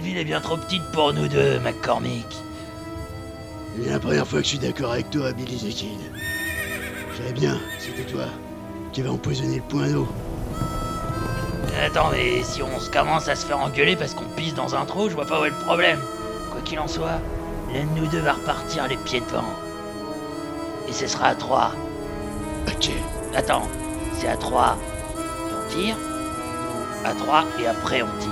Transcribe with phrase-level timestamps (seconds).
[0.00, 2.26] ville est bien trop petite pour nous deux, McCormick.
[3.76, 5.98] C'est la première fois que je suis d'accord avec toi, Billy the Kid.
[7.34, 8.24] Bien, c'était toi
[8.92, 10.08] qui avait empoisonné le point d'eau.
[11.84, 14.84] Attends, mais si on se commence à se faire engueuler parce qu'on pisse dans un
[14.84, 15.98] trou, je vois pas où est le problème.
[16.50, 17.20] Quoi qu'il en soit,
[17.72, 19.44] l'un de nous deux va repartir les pieds devant.
[20.88, 21.72] Et ce sera à trois.
[22.66, 22.90] Ok.
[23.34, 23.68] Attends,
[24.18, 24.76] c'est à trois.
[25.16, 25.96] Et on tire
[27.04, 28.31] À trois et après on tire.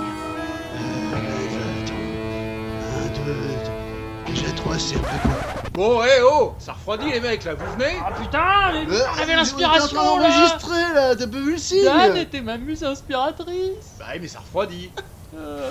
[5.73, 9.23] Bon, hé, oh Ça refroidit les mecs là, vous venez Ah putain, mais Euh, on
[9.23, 12.17] avait on l'inspiration est en train là d'enregistrer là, t'as pas vu le signe Dan
[12.17, 14.91] était ma muse inspiratrice Bah, mais ça refroidit.
[15.39, 15.71] Euh,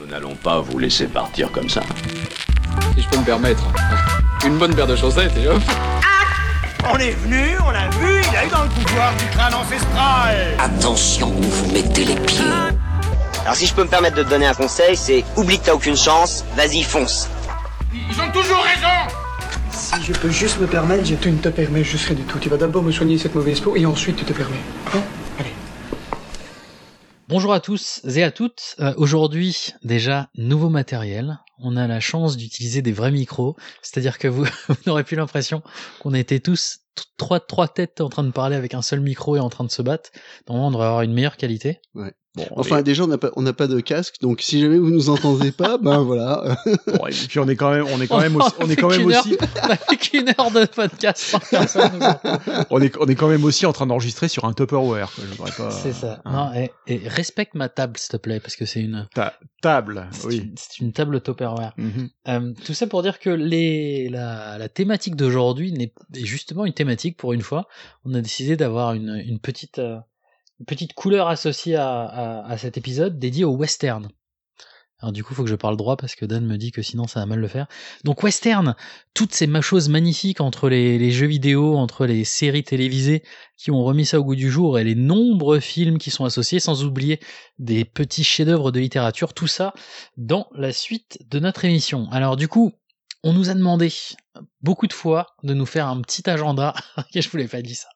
[0.00, 1.82] Nous n'allons pas vous laisser partir comme ça.
[2.94, 3.62] si je peux me permettre.
[4.46, 5.60] Une bonne paire de chaussettes et hop.
[6.90, 10.36] On est venu, on l'a vu, il a eu dans le pouvoir du crâne ancestral.
[10.58, 12.44] Attention où vous mettez les pieds.
[13.42, 15.74] Alors si je peux me permettre de te donner un conseil, c'est oublie que t'as
[15.74, 17.28] aucune chance, vas-y fonce.
[17.94, 19.14] Ils ont toujours raison.
[19.70, 21.14] Si je peux juste me permettre, je...
[21.14, 22.38] Tu ne te permets juste rien du tout.
[22.38, 24.60] Tu vas d'abord me soigner cette mauvaise peau et ensuite tu te permets.
[24.94, 25.00] Hein?
[25.38, 25.52] Allez.
[27.28, 28.76] Bonjour à tous et à toutes.
[28.80, 31.38] Euh, Aujourd'hui, déjà, nouveau matériel.
[31.58, 33.56] On a la chance d'utiliser des vrais micros.
[33.82, 35.62] C'est-à-dire que vous, vous n'aurez plus l'impression
[36.00, 36.80] qu'on était tous
[37.16, 39.70] trois, trois têtes en train de parler avec un seul micro et en train de
[39.70, 40.10] se battre.
[40.48, 41.80] Normalement, on devrait avoir une meilleure qualité.
[41.94, 42.12] Ouais.
[42.36, 44.90] Bon, Enfin, déjà, on n'a pas, on n'a pas de casque, donc si jamais vous
[44.90, 46.56] nous entendez pas, ben voilà.
[46.86, 48.90] Bon, et puis on est quand même, on est quand même aussi, on est quand
[48.90, 52.00] même aussi, on a fait qu'une heure de podcast sans personne
[52.70, 55.10] on est, on est quand même aussi en train d'enregistrer sur un Tupperware.
[55.18, 55.70] Je voudrais pas.
[55.70, 56.20] C'est ça.
[56.24, 56.50] hein.
[56.54, 60.08] Non, et, et respecte ma table, s'il te plaît, parce que c'est une, Ta table,
[60.24, 60.52] oui.
[60.56, 61.72] c'est une table Tupperware.
[61.76, 62.08] Mhm.
[62.28, 66.74] Euh, tout ça pour dire que les, la, la thématique d'aujourd'hui n'est est justement une
[66.74, 67.66] thématique pour une fois.
[68.04, 69.96] On a décidé d'avoir une, une petite euh,
[70.66, 74.08] petite couleur associée à, à, cet épisode dédié au western.
[75.00, 77.06] Alors du coup, faut que je parle droit parce que Dan me dit que sinon
[77.06, 77.68] ça va mal le faire.
[78.02, 78.74] Donc western,
[79.14, 83.22] toutes ces choses magnifiques entre les, les jeux vidéo, entre les séries télévisées
[83.56, 86.58] qui ont remis ça au goût du jour et les nombreux films qui sont associés,
[86.58, 87.20] sans oublier
[87.60, 89.72] des petits chefs-d'œuvre de littérature, tout ça
[90.16, 92.10] dans la suite de notre émission.
[92.10, 92.72] Alors du coup,
[93.28, 93.92] on nous a demandé
[94.62, 96.72] beaucoup de fois de nous faire un petit agenda.
[97.14, 97.88] Je vous l'ai pas dit ça.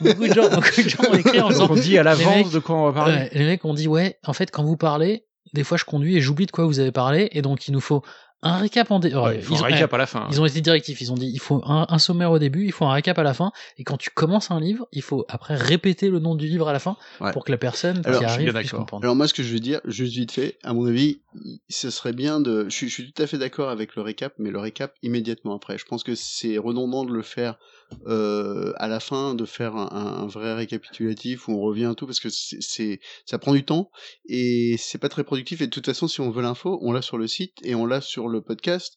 [0.00, 2.60] Beaucoup de gens, beaucoup de gens ont écrit en disant on dit à l'avance de
[2.60, 3.14] quoi on va parler.
[3.14, 6.16] Ouais, les mecs ont dit ouais, en fait quand vous parlez, des fois je conduis
[6.16, 8.04] et j'oublie de quoi vous avez parlé et donc il nous faut
[8.42, 10.28] un récap en dé- Ouais, ouais, il faut ils un ont- récap à la fin.
[10.30, 12.72] ils ont été directifs, ils ont dit il faut un, un sommaire au début, il
[12.72, 15.56] faut un récap à la fin, et quand tu commences un livre, il faut après
[15.56, 17.32] répéter le nom du livre à la fin Ouais.
[17.32, 19.04] pour que la personne Alors, qui arrive bien puisse comprendre.
[19.04, 21.20] Alors moi, ce que je veux dire, juste vite fait, à mon avis,
[21.68, 22.64] ce serait bien de...
[22.68, 25.56] Je suis, je suis tout à fait d'accord avec le récap, mais le récap immédiatement
[25.56, 25.76] après.
[25.78, 27.58] Je pense que c'est redondant de le faire
[28.06, 32.06] euh, à la fin, de faire un, un vrai récapitulatif où on revient à tout,
[32.06, 33.90] parce que c'est, ça prend du temps
[34.26, 35.60] et c'est pas très productif.
[35.60, 37.86] Et de toute façon, si on veut l'info, on l'a sur le site et on
[37.86, 38.96] l'a sur le podcast.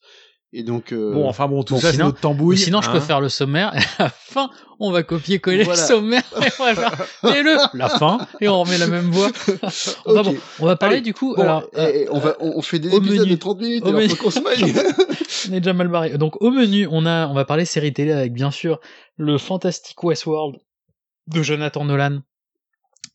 [0.53, 0.91] Et donc...
[0.91, 2.55] euh, Bon, enfin bon, tout bon, ça c'est notre tambouille.
[2.55, 3.01] Ou sinon, je peux hein.
[3.01, 5.79] faire le sommaire, et à la fin, on va copier-coller Voilà.
[5.81, 9.09] le sommaire, et on va faire, et le, la fin, et on remet la même
[9.11, 9.31] voix.
[10.05, 12.61] Bon, on va parler Allez, du coup, Bon, alors, eh, euh, on, va, on, on
[12.61, 13.31] fait des épisodes menu.
[13.31, 14.09] de 30 minutes, Au menu.
[14.09, 14.73] se maille.
[15.49, 16.17] on est déjà mal barré.
[16.17, 18.79] Donc, au menu, on a, on va parler série télé avec, bien sûr,
[19.17, 20.57] le fantastique Westworld
[21.27, 22.19] de Jonathan Nolan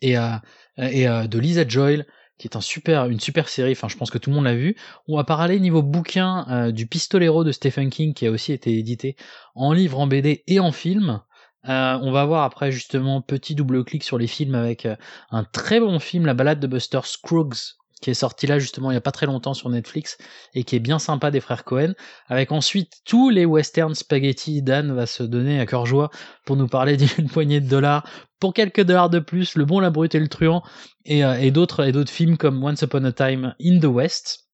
[0.00, 0.30] et, euh,
[0.78, 2.06] et euh, de Lisa Joyle,
[2.38, 3.72] qui est un super, une super série.
[3.72, 4.76] Enfin, je pense que tout le monde l'a vu.
[5.08, 8.76] On va parler niveau bouquin euh, du Pistolero de Stephen King, qui a aussi été
[8.78, 9.16] édité
[9.54, 11.20] en livre, en BD et en film.
[11.68, 14.94] Euh, on va voir après justement petit double clic sur les films avec euh,
[15.30, 18.94] un très bon film, La balade de Buster Scruggs, qui est sorti là justement il
[18.94, 20.18] y a pas très longtemps sur Netflix
[20.54, 21.94] et qui est bien sympa des frères Cohen.
[22.28, 26.10] Avec ensuite tous les western spaghetti, Dan va se donner à cœur joie
[26.44, 28.04] pour nous parler d'une poignée de dollars
[28.38, 30.62] pour quelques dollars de plus, Le Bon, la Brute et le Truand
[31.06, 34.45] et, euh, et d'autres et d'autres films comme Once Upon a Time in the West.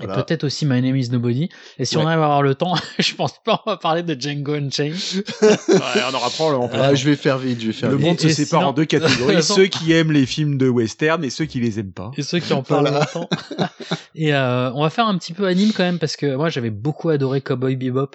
[0.00, 0.22] Et Voilà.
[0.22, 1.48] peut-être aussi My Name is Nobody.
[1.78, 4.20] Et si on arrive à avoir le temps, je pense pas on va parler de
[4.20, 4.94] Django Unchained.
[5.42, 5.76] Ouais,
[6.10, 6.86] on aura probablement pas.
[6.88, 8.06] Ah, je vais faire vite, je vais faire Le vite.
[8.06, 11.30] monde se sépare sinon- en deux catégories ceux qui aiment les films de western et
[11.30, 12.12] ceux qui les aiment pas.
[12.16, 13.06] et ceux qui en parlent Voilà.
[13.14, 13.28] longtemps.
[14.14, 16.70] et euh, on va faire un petit peu anime quand même parce que moi j'avais
[16.70, 18.10] beaucoup adoré Cowboy Bebop,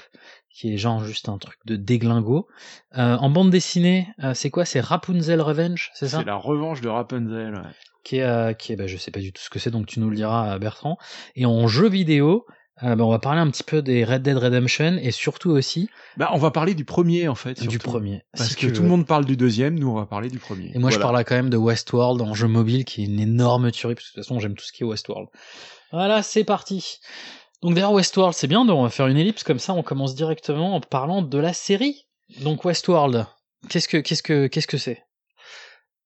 [0.50, 2.48] qui est genre juste un truc de déglingo.
[2.98, 4.66] Euh, en bande dessinée, euh, c'est quoi?
[4.66, 6.20] C'est Rapunzel Revenge, c'est ça?
[6.20, 7.56] C'est la revanche de Rapunzel.
[7.56, 7.62] ouais.
[8.04, 9.88] Qui est, euh, qui est, bah, je sais pas du tout ce que c'est, donc
[9.88, 10.98] tu nous le diras, euh, Bertrand.
[11.36, 12.46] Et en jeu vidéo,
[12.84, 15.90] euh, bah, on va parler un petit peu des Red Dead Redemption et surtout aussi
[16.18, 17.66] Bah, on va parler du premier en fait.
[17.66, 18.24] du premier.
[18.36, 20.72] Parce si que tout le monde parle du deuxième, nous on va parler du premier.
[20.74, 23.72] Et moi, je parlerai quand même de Westworld en jeu mobile, qui est une énorme
[23.72, 25.30] tuerie, parce que de toute façon, j'aime tout ce qui est Westworld.
[25.92, 27.00] Voilà, c'est parti.
[27.62, 30.16] Donc d'ailleurs, Westworld, c'est bien, donc on va faire une ellipse, comme ça, on commence
[30.16, 32.08] directement en parlant de la série.
[32.42, 33.28] Donc Westworld,
[33.70, 35.04] qu'est-ce que qu'est-ce que qu'est-ce que c'est?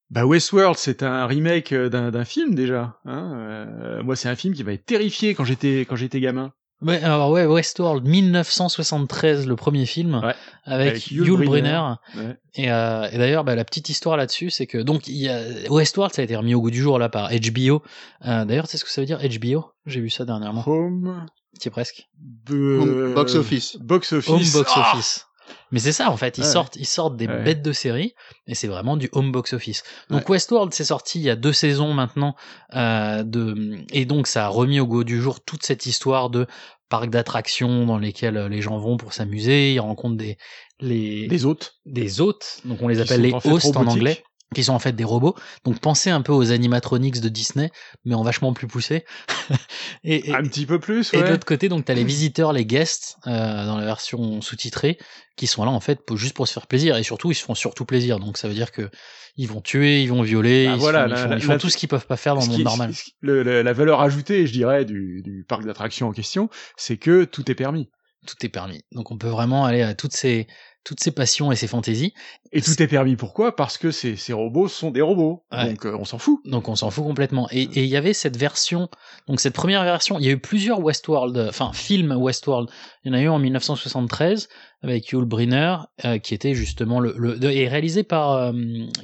[0.09, 2.97] Bah Westworld, c'est un remake euh, d'un d'un film déjà.
[3.05, 6.53] Hein Euh, moi, c'est un film qui m'avait terrifié quand j'étais quand j'étais gamin.
[6.81, 10.35] Ouais, alors ouais, Westworld 1973, le premier film, Ouais.
[10.63, 11.81] avec, Avec Yul, Yul Brynner.
[12.13, 12.27] Brynner.
[12.29, 12.37] Ouais.
[12.53, 15.41] Et, euh, et d'ailleurs, bah, la petite histoire là-dessus, c'est que donc il y a
[15.71, 17.81] Westworld, ça a été remis au goût du jour là par HBO.
[18.27, 20.63] Euh, d'ailleurs, tu sais ce que ça veut dire HBO J'ai vu ça dernièrement.
[20.67, 21.25] Home,
[21.59, 22.07] C'est presque.
[22.49, 23.77] Home- box office.
[23.77, 24.29] box office.
[24.29, 25.25] Home box Ah office.
[25.71, 26.47] Mais c'est ça en fait, ils Ouais.
[26.51, 27.43] sortent, ils sortent des Ouais.
[27.43, 28.13] bêtes de série
[28.47, 29.83] et c'est vraiment du home box office.
[30.09, 30.31] Donc Ouais.
[30.35, 32.35] Westworld c'est sorti il y a deux saisons maintenant
[32.75, 36.47] euh, de et donc ça a remis au goût du jour toute cette histoire de
[36.89, 40.37] parcs d'attractions dans lesquels euh, les gens vont pour s'amuser, ils rencontrent des
[40.79, 41.75] les Des hôtes.
[41.85, 44.23] des hôtes, donc on les appelle les hosts en anglais,
[44.55, 45.35] qui sont en fait des robots.
[45.65, 47.69] Donc pensez un peu aux animatronics de Disney,
[48.05, 49.03] mais en vachement plus poussé.
[50.03, 51.29] et, et- Un petit peu plus, et de ouais.
[51.31, 54.97] l'autre côté, donc t'as les visiteurs, les guests euh, dans la version sous-titrée,
[55.35, 56.97] qui sont là en fait pour- juste pour se faire plaisir.
[56.97, 58.19] Et surtout, ils se font surtout plaisir.
[58.19, 58.89] Donc ça veut dire que
[59.35, 61.51] ils vont tuer, ils vont violer, Bah ils, voilà, font, ils font- la- ils font
[61.53, 62.93] la- tout ce qu'ils peuvent pas faire dans le qui- monde normal.
[62.95, 66.49] ce qui- le- le- la valeur ajoutée, je dirais, du, du parc d'attractions en question,
[66.75, 67.89] c'est que tout est permis.
[68.25, 68.81] Tout est permis.
[68.93, 70.47] Donc on peut vraiment aller à toutes ces
[70.87, 72.13] toutes ces passions et ces fantaisies.
[72.53, 73.55] Et tout est permis pourquoi?
[73.55, 75.43] Parce que ces, ces robots sont des robots.
[75.51, 75.71] Ouais.
[75.73, 76.39] Donc euh, on s'en fout.
[76.45, 77.49] Donc on s'en fout complètement.
[77.51, 78.87] Et et il y avait cette version,
[79.27, 82.69] donc cette première version, il y a eu plusieurs Westworld, enfin films Westworld.
[83.03, 84.47] Il y en a eu en 1973
[84.81, 85.75] avec Yul Brynner,
[86.05, 88.53] euh, qui était justement le, le de- et réalisé par euh,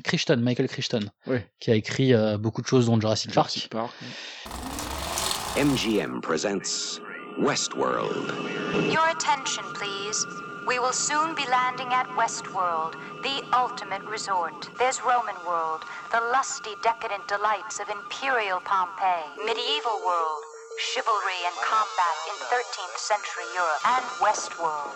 [0.04, 1.46] Crichton, Michael Crichton, Ouais.
[1.60, 3.50] qui a écrit euh, beaucoup de choses dont Jurassic Park.
[3.50, 3.92] Jurassic Park.
[5.58, 7.00] MGM presents
[7.38, 8.30] Westworld.
[8.92, 10.26] Your attention, please.
[10.68, 14.70] We will soon be landing at Westworld, the ultimate resort.
[14.80, 19.28] There's Roman world, the lusty, decadent delights of imperial Pompeii.
[19.46, 20.44] Medieval world,
[20.80, 23.82] chivalry and combat in 13th century Europe.
[23.86, 24.96] And Westworld,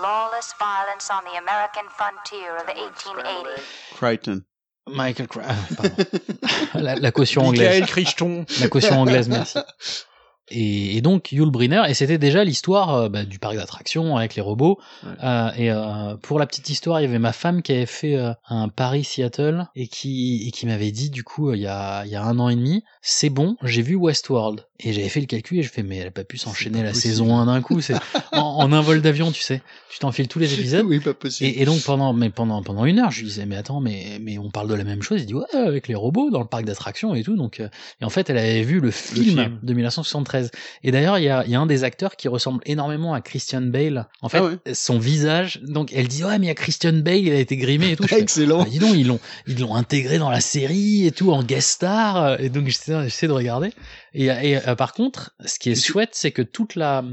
[0.00, 3.60] lawless violence on the American frontier of the 1880s.
[3.94, 4.44] Crichton.
[4.86, 7.80] Michael Cra- ah, la, la caution anglaise.
[7.80, 8.46] Michael Crichton.
[8.60, 9.60] La caution anglaise, merci.
[10.50, 14.34] Et, et donc Yul Brynner, et c'était déjà l'histoire euh, bah, du parc d'attractions avec
[14.34, 14.78] les robots.
[15.02, 15.10] Ouais.
[15.22, 18.16] Euh, et euh, pour la petite histoire, il y avait ma femme qui avait fait
[18.16, 22.04] euh, un Paris-Seattle et qui, et qui m'avait dit du coup euh, il y a,
[22.04, 24.66] il y a un an et demi, c'est bon, j'ai vu Westworld.
[24.80, 26.90] Et j'avais fait le calcul et je fais mais elle a pas pu s'enchaîner la
[26.90, 27.12] possible.
[27.12, 27.94] saison 1 d'un coup, c'est
[28.32, 29.62] en, en un vol d'avion, tu sais.
[29.88, 30.84] Tu t'enfiles tous les épisodes.
[30.84, 31.48] oui, pas possible.
[31.50, 34.18] Et, et donc pendant mais pendant pendant une heure, je lui disais mais attends mais
[34.20, 35.20] mais on parle de la même chose.
[35.20, 37.36] Il dit ouais avec les robots dans le parc d'attractions et tout.
[37.36, 37.68] Donc euh,
[38.00, 39.58] et en fait elle avait vu le film, film.
[39.62, 40.50] de 1973.
[40.82, 43.20] Et d'ailleurs il y a il y a un des acteurs qui ressemble énormément à
[43.20, 44.08] Christian Bale.
[44.22, 45.60] En fait Ah ouais son visage.
[45.62, 47.96] Donc elle dit ouais mais il y a Christian Bale il a été grimé et
[47.96, 48.02] tout.
[48.08, 48.64] Je fais, Excellent.
[48.64, 51.68] bah, dis donc ils l'ont ils l'ont intégré dans la série et tout en guest
[51.70, 52.40] star.
[52.40, 53.70] Et donc j'essaie de regarder.
[54.14, 57.04] Et, et euh, par contre ce qui est chouette c'est que toute la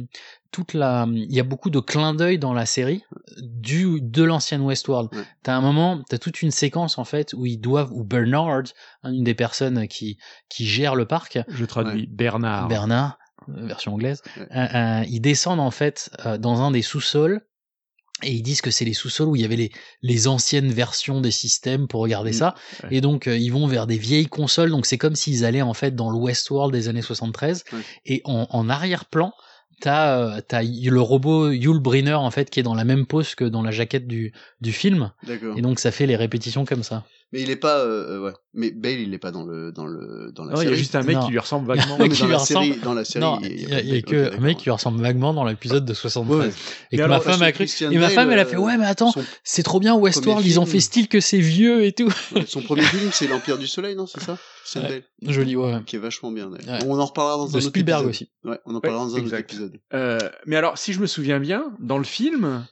[0.52, 3.04] toute la, il y a beaucoup de clins d'œil dans la série
[3.42, 5.10] du de l'ancienne Westworld.
[5.16, 5.24] Ouais.
[5.44, 8.64] T'as un moment, t'as toute une séquence en fait où ils doivent, où Bernard,
[9.04, 10.18] hein, une des personnes qui
[10.50, 12.08] qui gère le parc, Je traduis Ouais.
[12.10, 12.68] Bernard.
[12.68, 13.18] Bernard,
[13.48, 14.48] euh, version anglaise, Ouais.
[14.54, 17.40] euh, euh, ils descendent en fait euh, dans un des sous-sols
[18.24, 19.72] et ils disent que c'est les sous-sols où il y avait les,
[20.04, 22.34] les anciennes versions des systèmes pour regarder Mm.
[22.34, 22.56] ça.
[22.84, 22.90] Ouais.
[22.98, 24.70] Et donc, euh, ils vont vers des vieilles consoles.
[24.70, 27.64] Donc, c'est comme s'ils allaient en fait dans le Westworld des années 73.
[27.74, 27.80] Ouais.
[28.06, 29.34] Et en, en arrière-plan,
[29.80, 33.34] t'as euh, t'as le robot Yul Brynner en fait qui est dans la même pose
[33.34, 35.12] que dans la jaquette du, du film.
[35.58, 37.04] Et donc, ça fait les répétitions comme ça.
[37.34, 38.34] Mais il est pas, euh, euh, ouais.
[38.54, 40.74] Mais Bale, il est pas dans le, dans le, dans la Non, il y série.
[40.74, 41.26] a juste un mec Non.
[41.26, 41.98] qui lui ressemble vaguement.
[41.98, 42.66] Non, mais qui dans lui la ressemble.
[42.66, 44.72] série, dans la série, non, il y a, y a, que un mec qui lui
[44.72, 46.40] ressemble vaguement dans l'épisode de 73.
[46.50, 46.54] Ouais.
[46.92, 47.64] Et que alors, ma femme a cru.
[47.64, 49.14] Christian Et ma femme, elle a euh, fait Ouais, mais attends,
[49.46, 50.74] c'est trop bien Westworld, ils ont film.
[50.74, 52.12] fait style que c'est vieux et tout.
[52.36, 54.38] Ouais, Son premier film, c'est l'Empire du Soleil, non, c'est ça?
[54.64, 55.04] Christian Ouais.
[55.22, 55.80] Bale, Joli, ouais.
[55.86, 56.50] qui est vachement bien.
[56.86, 58.10] On en reparlera dans un autre Spielberg épisode.
[58.10, 58.30] aussi.
[58.44, 59.78] Ouais, on en parlera dans un autre épisode.
[59.94, 62.66] Euh, mais alors, si je me souviens bien, dans le film,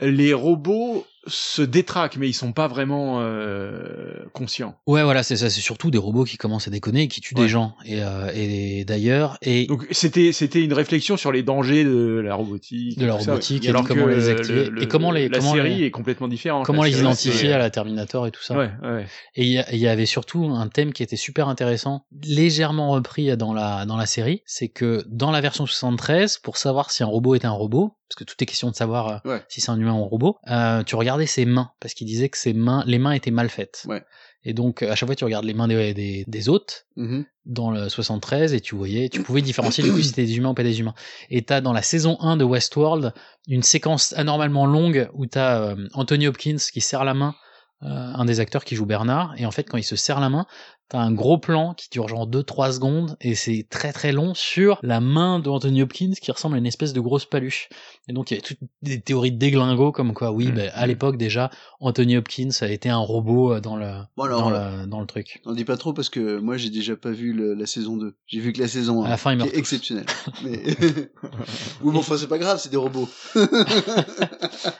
[0.00, 4.76] les robots se détraquent, mais ils sont pas vraiment euh, conscients.
[4.86, 5.50] Ouais, voilà, c'est ça.
[5.50, 7.42] C'est surtout des robots qui commencent à déconner et qui tuent Ouais.
[7.42, 7.74] des gens.
[7.84, 12.34] Et, euh, et d'ailleurs, et Donc c'était c'était une réflexion sur les dangers de la
[12.34, 13.70] robotique, De la ça, robotique ouais.
[13.70, 14.70] et comment les activer.
[14.70, 16.66] le- Et comment les- la comment série les- est complètement différente.
[16.66, 18.56] comment les identifier à la Terminator et tout ça.
[18.56, 19.06] Ouais, ouais.
[19.34, 23.52] Et il y, y avait surtout un thème qui était super intéressant, légèrement repris dans
[23.54, 27.34] la, dans la série, c'est que dans la version 73, pour savoir si un robot
[27.34, 29.42] est un robot, parce que tout est question de savoir euh, Ouais.
[29.48, 32.28] si c'est un humain ou un robot, euh, tu regardais ses mains, parce qu'il disait
[32.28, 33.84] que ses mains, les mains étaient mal faites.
[33.88, 34.02] Ouais.
[34.44, 37.24] Et donc, à chaque fois, tu regardes les mains des, des, des hôtes, Mhm.
[37.46, 40.50] dans le 73 et tu voyais, tu pouvais différencier du coup si c'était des humains
[40.50, 40.94] ou pas des humains.
[41.30, 43.12] Et t'as dans la saison 1 de Westworld
[43.48, 47.34] une séquence anormalement longue où t'as euh, Anthony Hopkins qui serre la main,
[47.82, 50.28] euh, un des acteurs qui joue Bernard, et en fait quand il se serre la
[50.30, 50.46] main,
[50.90, 54.78] T'as un gros plan qui dure genre 2-3 secondes et c'est très très long sur
[54.82, 57.68] la main de Anthony Hopkins qui ressemble à une espèce de grosse paluche.
[58.06, 60.70] Et donc il y avait toutes des théories de déglingo comme quoi oui, Mm, ben,
[60.74, 61.50] à l'époque déjà,
[61.80, 65.06] Anthony Hopkins a été un robot euh, dans le, Bon, alors, dans, le dans le
[65.06, 65.40] truc.
[65.46, 68.14] N'en dis pas trop parce que moi j'ai déjà pas vu le- la saison 2.
[68.26, 70.06] J'ai vu que la saison 1, À la fin, qui est exceptionnelle.
[70.44, 70.62] Mais...
[71.82, 73.08] oui, mais enfin c'est pas grave, c'est des robots.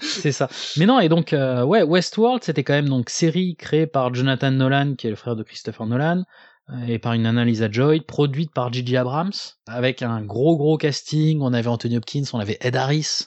[0.01, 0.49] C'est ça.
[0.77, 4.51] Mais non, et donc, euh, ouais, Westworld, c'était quand même donc série créée par Jonathan
[4.51, 5.94] Nolan, qui est le frère de Christopher Nolan,
[6.71, 8.97] euh, et par une Annalisa Joy, produite par J.J.
[8.97, 9.33] Abrams,
[9.67, 11.41] avec un gros gros casting.
[11.43, 13.27] On avait Anthony Hopkins, on avait Ed Harris,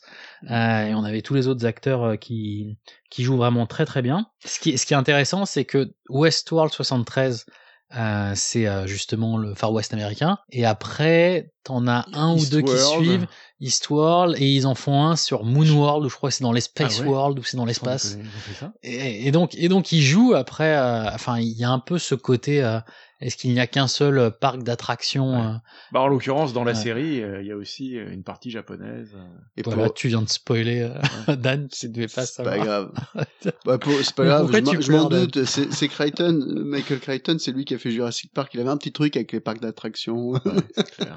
[0.50, 2.80] euh, et on avait tous les autres acteurs euh, qui
[3.12, 4.26] qui jouent vraiment très très bien.
[4.44, 7.46] Ce qui, ce qui est intéressant, c'est que Westworld 73,
[7.96, 12.74] euh, c'est justement le Far West américain, et après, t'en as un ou deux qui
[12.74, 13.28] Eastworld.
[13.60, 16.98] Eastworld et ils en font un sur Moonworld ou je crois que c'est dans l'espace
[17.00, 18.18] Ah ouais World ou c'est dans l'espace.
[18.84, 21.98] et, et donc et donc ils jouent après euh, enfin il y a un peu
[21.98, 22.80] ce côté euh,
[23.20, 25.54] est-ce qu'il n'y a qu'un seul euh, parc d'attractions euh,
[25.92, 26.78] Bah, en l'occurrence, dans la Ouais.
[26.78, 29.10] série, euh, il y a aussi une partie japonaise.
[29.16, 29.26] euh.
[29.58, 30.82] Et voilà pour- tu viens de spoiler
[31.28, 32.92] euh, Dan tu devais pas C'est savoir pas grave.
[33.66, 35.46] Ouais, pour- c'est pas grave, je m'en- doute.
[35.46, 38.52] C'est c'est Crichton, Michael Crichton, c'est lui qui a fait Jurassic Park.
[38.54, 40.34] Il avait un petit truc avec les parcs d'attractions.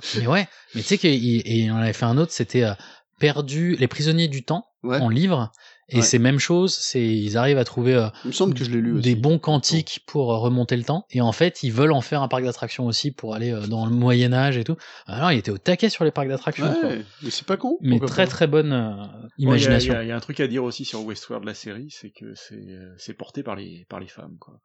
[0.03, 2.73] C'est mais ouais mais tu sais qu'il et on avait fait un autre c'était euh,
[3.19, 4.99] perdu les prisonniers du temps Ouais.
[4.99, 5.53] en livre
[5.91, 6.03] et Ouais.
[6.03, 8.81] c'est même chose c'est ils arrivent à trouver euh, Il me semble que je l'ai
[8.81, 9.03] lu aussi.
[9.03, 12.23] des bons quantiques pour euh, remonter le temps et en fait ils veulent en faire
[12.23, 15.39] un parc d'attractions aussi pour aller euh, dans le Moyen Âge et tout alors il
[15.39, 16.89] était au taquet sur les parcs d'attractions quoi.
[16.91, 17.77] Ouais, mais c'est pas con.
[17.81, 20.41] mais très très bonne Bon, y imagination Il y, a- il y a un truc
[20.41, 22.67] à dire aussi sur Westworld, la série, c'est que c'est
[22.99, 24.37] c'est porté par les par les femmes.
[24.39, 24.61] Quoi.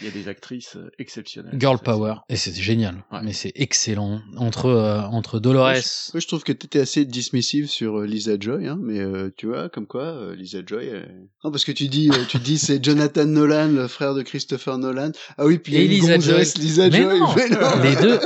[0.00, 1.56] Il y a des actrices exceptionnelles.
[1.60, 3.20] Girl Ça, Power et c'est génial Ouais.
[3.22, 4.70] mais c'est excellent entre
[5.12, 8.78] entre Dolores Moi, je, moi, je trouve que t'étais assez dismissive sur Lisa Joy, hein,
[8.82, 9.00] mais
[9.36, 10.86] tu vois, comme quoi, euh, Lisa Joy.
[10.86, 11.08] elle-
[11.44, 14.78] Non, parce que tu dis, euh, tu dis, c'est Jonathan Nolan, le frère de Christopher
[14.78, 15.12] Nolan.
[15.38, 17.18] Ah oui, puis il y a et une Lisa Joy Lisa mais Joy.
[17.20, 17.82] non, mais non.
[17.82, 18.20] les deux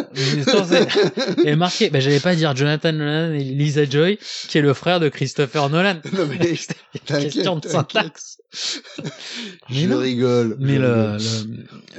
[1.45, 4.19] et marqué bah, j'allais pas dire Jonathan Nolan et Lisa Joy
[4.49, 6.39] qui est le frère de Christopher Nolan Non, mais
[7.07, 8.41] question de syntaxe
[9.03, 9.11] Mais
[9.71, 9.99] Je non.
[9.99, 10.57] rigole.
[10.59, 11.17] Mais le,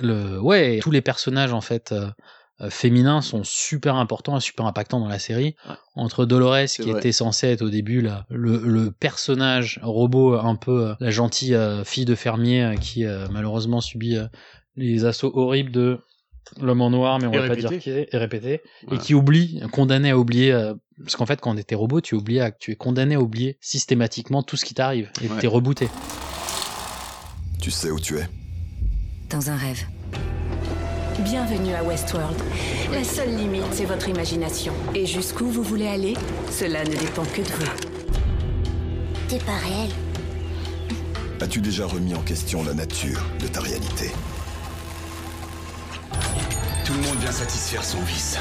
[0.01, 2.09] le, le, ouais, tous les personnages en fait euh, euh,
[2.69, 5.55] féminins sont super importants et super impactants dans la série.
[5.67, 5.75] Ouais.
[5.95, 6.99] Entre Dolores qui vrai.
[6.99, 11.55] était censée être au début là, le, le personnage robot un peu euh, la gentille
[11.55, 14.27] euh, fille de fermier euh, qui euh, malheureusement subit euh,
[14.75, 15.99] les assauts horribles de
[16.59, 19.01] l'homme en noir, mais on Et va pas dire qui est, et répété, Voilà.
[19.01, 22.39] et qui oublie, condamné à oublier, euh, parce qu'en fait quand t'es robot, tu oublies,
[22.41, 25.39] à- tu es condamné à oublier systématiquement tout ce qui t'arrive et Ouais.
[25.39, 25.87] t'es rebooté.
[27.61, 28.27] Tu sais où tu es
[29.29, 29.85] Dans un rêve.
[31.23, 32.35] Bienvenue à Westworld.
[32.91, 34.73] La seule limite, c'est votre imagination.
[34.95, 36.15] Et jusqu'où vous voulez aller,
[36.49, 37.71] cela ne dépend que de vous.
[39.27, 39.91] T'es pas réel.
[41.39, 44.11] As-tu déjà remis en question la nature de ta réalité?
[46.85, 48.39] Tout le monde vient satisfaire son vice.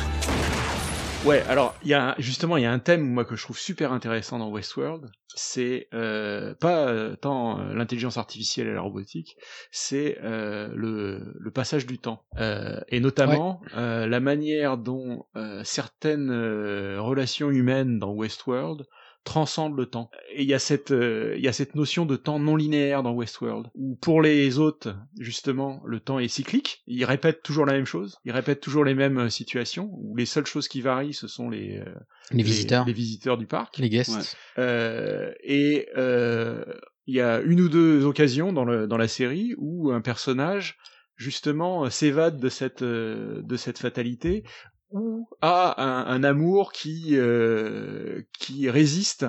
[1.22, 3.58] Ouais, alors il y a justement il y a un thème moi que je trouve
[3.58, 9.36] super intéressant dans Westworld, c'est euh, pas euh, tant euh, l'intelligence artificielle et la robotique,
[9.70, 12.24] c'est euh, le, le passage du temps.
[12.38, 18.86] Euh, et notamment euh, la manière dont euh, certaines euh, relations humaines dans Westworld
[19.24, 20.10] transcendent le temps.
[20.34, 23.02] Et il y a cette euh, il y a cette notion de temps non linéaire
[23.02, 27.74] dans Westworld où pour les autres justement le temps est cyclique, ils répètent toujours la
[27.74, 31.14] même chose, ils répètent toujours les mêmes euh, situations où les seules choses qui varient
[31.14, 31.94] ce sont les euh,
[32.30, 32.86] Les visiteurs.
[32.86, 34.16] les visiteurs du parc Les guests.
[34.16, 34.62] Ouais.
[34.64, 36.64] euh, et euh,
[37.06, 40.78] il y a une ou deux occasions dans, le, dans la série où un personnage
[41.16, 44.44] justement euh, s'évade de cette euh, de cette fatalité
[44.92, 49.26] ou a un, un amour qui euh, qui résiste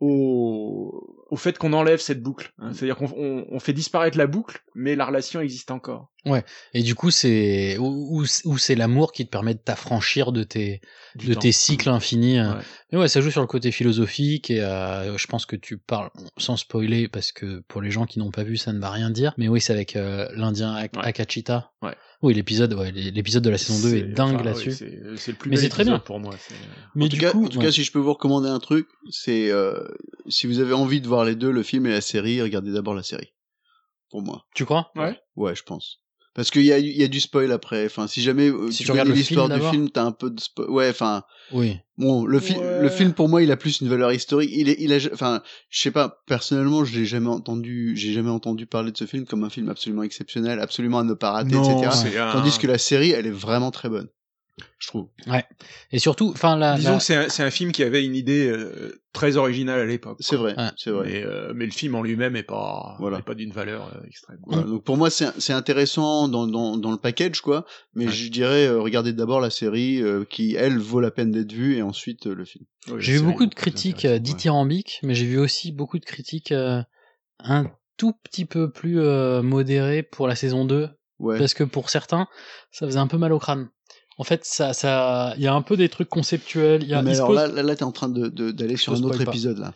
[0.00, 2.52] au, au fait qu'on enlève cette boucle.
[2.58, 2.72] hein.
[2.72, 6.10] C'est-à-dire qu'on on, on fait disparaître la boucle, mais la relation existe encore.
[6.24, 6.44] Ouais.
[6.74, 10.80] Et du coup, c'est ou, ou- c'est l'amour qui te permet de t'affranchir de tes
[11.14, 11.40] Du de temps.
[11.40, 12.38] tes cycles infinis.
[12.40, 12.54] euh.
[12.54, 12.60] Ouais.
[12.92, 16.10] Mais ouais, ça joue sur le côté philosophique et euh, je pense que tu parles
[16.36, 19.10] sans spoiler parce que pour les gens qui n'ont pas vu, ça ne va rien
[19.10, 19.34] dire.
[19.38, 21.04] Mais oui, c'est avec euh, l'Indien Ak- Ouais.
[21.06, 21.70] Akachita.
[21.80, 21.94] Ouais.
[22.22, 24.68] Oui, l'épisode, ouais, l'épisode de la saison 2 est, dingue enfin, là-dessus.
[24.70, 25.98] oui, c'est c'est le plus Mais bel c'est très bien.
[25.98, 26.34] pour moi.
[26.38, 26.54] c'est-
[26.94, 27.64] Mais en du tout, cas, coup, en tout ouais.
[27.64, 29.88] cas, si je peux vous recommander un truc, c'est euh,
[30.28, 32.94] si vous avez envie de voir les deux, le film et la série, regardez d'abord
[32.94, 33.32] la série.
[34.10, 34.44] Pour moi.
[34.54, 34.92] tu crois?
[34.94, 35.18] Ouais.
[35.36, 36.01] Ouais, je pense.
[36.34, 37.84] Parce qu'il y a, il y a du spoil après.
[37.84, 40.30] Enfin, si jamais euh, Si tu, tu regardes connais l'histoire du film, t'as un peu
[40.30, 40.70] de spoil.
[40.70, 41.76] Ouais, enfin, Oui.
[41.98, 42.80] bon, le, fi- Ouais.
[42.80, 44.50] le film pour moi, il a plus une valeur historique.
[44.54, 46.22] Il est, il a, enfin, je sais pas.
[46.26, 49.68] Personnellement, je l'ai jamais entendu, j'ai jamais entendu parler de ce film comme un film
[49.68, 52.18] absolument exceptionnel, absolument à ne pas rater, Non, etc.
[52.18, 54.08] un- Tandis que la série, elle est vraiment très bonne.
[54.78, 55.08] Je trouve.
[55.26, 55.44] Ouais.
[55.92, 56.76] Et surtout, enfin la.
[56.76, 59.80] Disons la- que c'est un, c'est un film qui avait une idée euh, très originale
[59.80, 60.18] à l'époque.
[60.20, 60.68] C'est vrai, Ouais.
[60.76, 61.06] c'est vrai.
[61.08, 63.18] Mais, euh, mais le film en lui-même est pas, Voilà.
[63.18, 64.38] est pas d'une valeur euh, extrême.
[64.46, 68.28] Voilà, donc pour moi c'est c'est intéressant dans, dans, dans le package quoi, mais je
[68.30, 71.82] dirais euh, regardez d'abord la série euh, qui elle vaut la peine d'être vue et
[71.82, 72.64] ensuite euh, le film.
[72.98, 76.82] J'ai vu beaucoup de critiques dithyrambiques, mais j'ai vu aussi beaucoup de critiques euh,
[77.38, 80.88] un tout petit peu plus euh, modérées pour la saison 2.
[81.18, 81.38] Ouais.
[81.38, 82.26] Parce que pour certains,
[82.72, 83.68] ça faisait un peu mal au crâne.
[84.18, 86.82] En fait, ça, ça, il y a un peu des trucs conceptuels.
[86.82, 88.76] Il y a, mais alors pose- là, là, là, t'es en train de de- d'aller
[88.76, 89.30] sur un autre pas.
[89.30, 89.72] épisode là.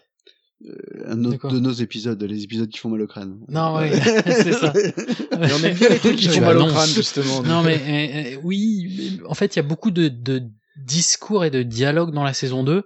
[0.67, 0.73] Euh,
[1.09, 3.39] un autre de nos épisodes, les épisodes qui font mal au crâne.
[3.49, 3.91] Non, oui,
[4.27, 4.73] c'est ça.
[5.39, 7.43] Mais on aime bien les trucs qui font mal au crâne, justement.
[7.43, 10.43] Non, mais euh, euh, oui, mais en fait, il y a beaucoup de, de
[10.83, 12.85] discours et de dialogues dans la saison 2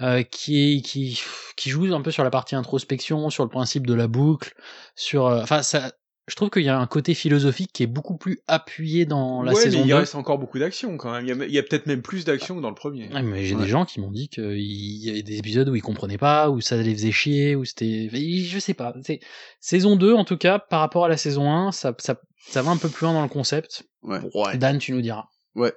[0.00, 1.20] euh, qui, qui,
[1.56, 4.54] qui jouent un peu sur la partie introspection, sur le principe de la boucle,
[4.96, 5.26] sur.
[5.26, 5.92] euh, Enfin, ça.
[6.28, 9.52] Je trouve qu'il y a un côté philosophique qui est beaucoup plus appuyé dans la
[9.52, 9.94] ouais, saison mais il 2.
[9.96, 11.24] reste encore beaucoup d'action quand même.
[11.24, 13.08] Il y a, il y a peut-être même plus d'action que dans le premier.
[13.12, 13.62] Ouais, mais j'ai Ouais.
[13.62, 16.60] des gens qui m'ont dit qu'il y avait des épisodes où ils comprenaient pas, où
[16.60, 18.08] ça les faisait chier, où c'était.
[18.12, 18.94] Je sais pas.
[19.04, 19.18] C'est...
[19.58, 22.70] Saison 2, en tout cas, par rapport à la saison 1, ça, ça, ça va
[22.70, 23.82] un peu plus loin dans le concept.
[24.02, 24.20] Ouais.
[24.56, 25.26] Dan, tu nous diras.
[25.56, 25.72] Ouais.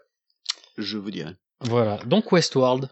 [0.78, 1.32] Je vous dirai.
[1.62, 1.98] Voilà.
[2.06, 2.90] Donc Westworld,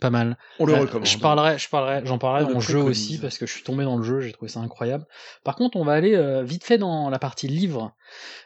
[0.00, 0.36] pas mal.
[0.58, 1.06] On le Euh, recommande.
[1.06, 2.88] Je parlerai, je parlerai, j'en parlerai On le jeu préconise.
[2.88, 5.06] aussi parce que je suis tombé dans le jeu, j'ai trouvé ça incroyable.
[5.44, 7.94] Par contre, on va aller euh, vite fait dans la partie livre.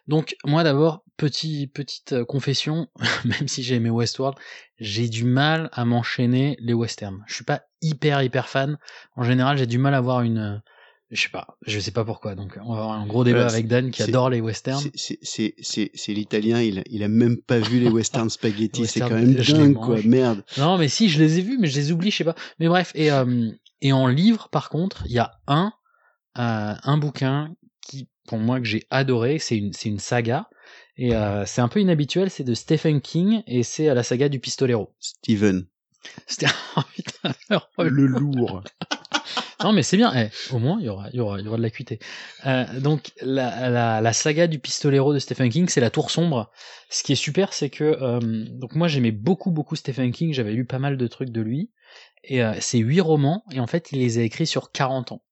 [0.08, 2.88] Donc moi d'abord, petit petite euh, confession,
[3.24, 4.36] même si j'ai aimé Westworld,
[4.78, 7.22] j'ai du mal à m'enchaîner les westerns.
[7.26, 8.78] Je suis pas hyper hyper fan.
[9.16, 10.62] En général, j'ai du mal à avoir une
[11.12, 12.34] je sais pas, je sais pas pourquoi.
[12.34, 14.82] Donc on va avoir un gros débat Voilà, avec Dan qui adore les westerns.
[14.94, 19.14] C'est- l'italien, il a, il a même pas vu les western spaghetti, c'est westerns, quand
[19.14, 20.42] même dingue quoi, merde.
[20.56, 22.34] Non, mais si, je les ai vus, mais je les oublie, je sais pas.
[22.58, 23.50] Mais bref, et, euh,
[23.82, 25.72] et en livre, par contre, il y a un,
[26.38, 27.54] euh, un bouquin
[27.86, 30.48] qui, pour moi, que j'ai adoré, c'est une, c'est une saga,
[30.96, 34.40] et euh, c'est un peu inhabituel, c'est de Stephen King, et c'est la saga du
[34.40, 34.94] Pistolero.
[34.98, 35.66] Steven.
[36.26, 36.46] C'était
[37.78, 38.62] Le lourd.
[39.62, 41.48] non mais c'est bien, eh, au moins il y aura, il y aura, il y
[41.48, 41.98] aura de l'acuité.
[42.46, 46.50] Euh, donc la, la, la saga du Pistolero de Stephen King, c'est la Tour sombre.
[46.90, 50.52] Ce qui est super, c'est que euh, donc moi j'aimais beaucoup beaucoup Stephen King, j'avais
[50.52, 51.70] lu pas mal de trucs de lui,
[52.24, 55.22] et euh, c'est huit romans, et en fait il les a écrits sur 40 ans.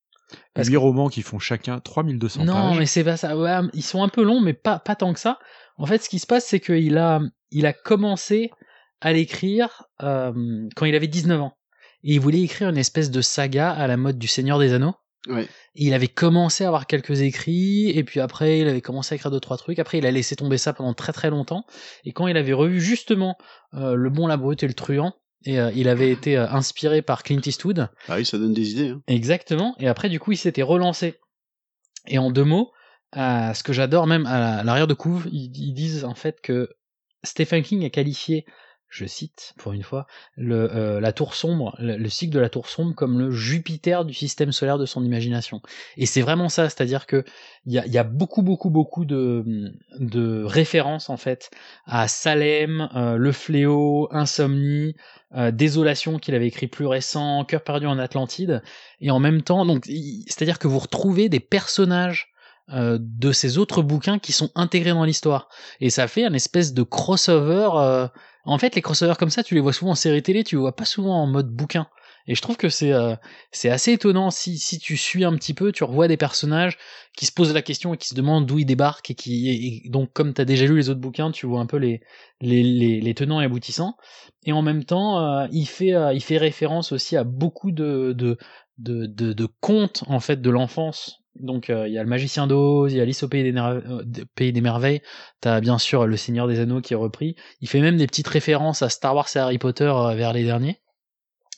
[0.54, 2.78] Parce Huit romans qui font chacun 3200 non, pages.
[2.78, 3.36] mais c'est pas ça.
[3.36, 5.40] Ouais, ils sont un peu longs, mais pas pas tant que ça.
[5.76, 8.52] En fait, ce qui se passe, c'est qu'il a il a commencé
[9.00, 11.56] à l'écrire euh, quand il avait 19 ans.
[12.02, 14.94] Et il voulait écrire une espèce de saga à la mode du Seigneur des Anneaux.
[15.28, 15.44] Ouais.
[15.74, 19.16] Et il avait commencé à avoir quelques écrits, et puis après, il avait commencé à
[19.16, 19.78] écrire deux trois trucs.
[19.78, 21.64] Après, il a laissé tomber ça pendant très très longtemps.
[22.04, 23.36] Et quand il avait revu justement
[23.74, 27.02] euh, Le Bon, la Brute et le Truand, et euh, il avait été euh, inspiré
[27.02, 27.88] par Clint Eastwood.
[28.08, 28.88] Ah oui, ça donne des idées.
[28.88, 29.02] Hein.
[29.06, 29.74] Exactement.
[29.78, 31.16] Et après, du coup, il s'était relancé.
[32.06, 32.72] Et en deux mots,
[33.14, 36.70] ce que j'adore même à l'arrière de couve, ils, ils disent en fait que
[37.24, 38.46] Stephen King a qualifié,
[38.90, 42.48] je cite pour une fois, le, euh, la tour sombre, le, le cycle de la
[42.48, 45.62] tour sombre comme le Jupiter du système solaire de son imagination.
[45.96, 47.24] Et c'est vraiment ça, c'est-à-dire que
[47.66, 51.50] il y a, y a beaucoup, beaucoup, beaucoup de, de références en fait
[51.86, 54.96] à Salem, euh, le fléau, Insomnie,
[55.36, 58.60] euh, Désolation qu'il avait écrit plus récent, Cœur perdu en Atlantide,
[59.00, 62.32] et en même temps, donc, c'est-à-dire que vous retrouvez des personnages
[62.72, 65.48] euh, de ces autres bouquins qui sont intégrés dans l'histoire,
[65.80, 68.08] et ça fait un espèce de crossover.
[68.44, 70.60] En fait, les crossovers comme ça, tu les vois souvent en série télé, tu les
[70.60, 71.88] vois pas souvent en mode bouquin.
[72.26, 73.14] Et je trouve que c'est euh,
[73.50, 76.78] c'est assez étonnant si si tu suis un petit peu, tu revois des personnages
[77.16, 79.88] qui se posent la question et qui se demandent d'où ils débarquent et qui et-
[79.90, 82.00] donc comme tu as déjà lu les autres bouquins, tu vois un peu les
[82.40, 83.96] les, les, les tenants et aboutissants.
[84.44, 88.12] Et en même temps, euh, il fait euh, il fait référence aussi à beaucoup de
[88.16, 88.36] de
[88.78, 91.19] de, de, de contes en fait de l'enfance.
[91.36, 93.56] Donc euh, il y a le Magicien d'Oz, il y a Alice au pays des,
[93.58, 94.02] euh,
[94.34, 95.00] pays des merveilles.
[95.40, 97.36] T'as bien sûr le Seigneur des Anneaux qui est repris.
[97.60, 100.44] Il fait même des petites références à Star Wars et Harry Potter euh, vers les
[100.44, 100.80] derniers.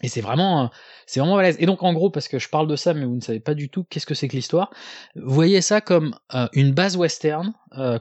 [0.02, 0.68] Et c'est vraiment,
[1.06, 1.56] c'est vraiment balèze.
[1.60, 3.54] Et donc en gros, parce que je parle de ça, mais vous ne savez pas
[3.54, 4.70] du tout qu'est-ce que c'est que l'histoire,
[5.14, 6.16] voyez ça comme
[6.54, 7.52] une base western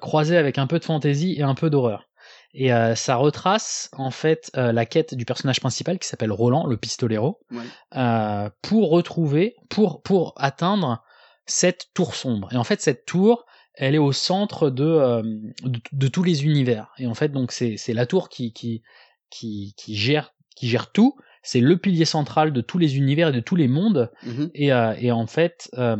[0.01, 2.07] croisée avec un peu de fantasy et un peu d'horreur.
[2.53, 6.65] Et euh, ça retrace en fait euh, la quête du personnage principal qui s'appelle Roland,
[6.65, 7.63] le pistolero, Ouais.
[7.95, 11.03] euh, pour retrouver, pour pour atteindre
[11.51, 12.49] cette tour sombre.
[12.51, 15.21] Et en fait, cette tour, elle est au centre de euh,
[15.63, 16.91] de, de tous les univers.
[16.97, 18.81] Et en fait, donc c'est c'est la tour qui qui
[19.29, 21.15] qui qui gère qui gère tout.
[21.43, 24.11] C'est le pilier central de tous les univers et de tous les mondes.
[24.23, 24.51] Mhm.
[24.53, 25.95] Et, euh, et en fait, euh,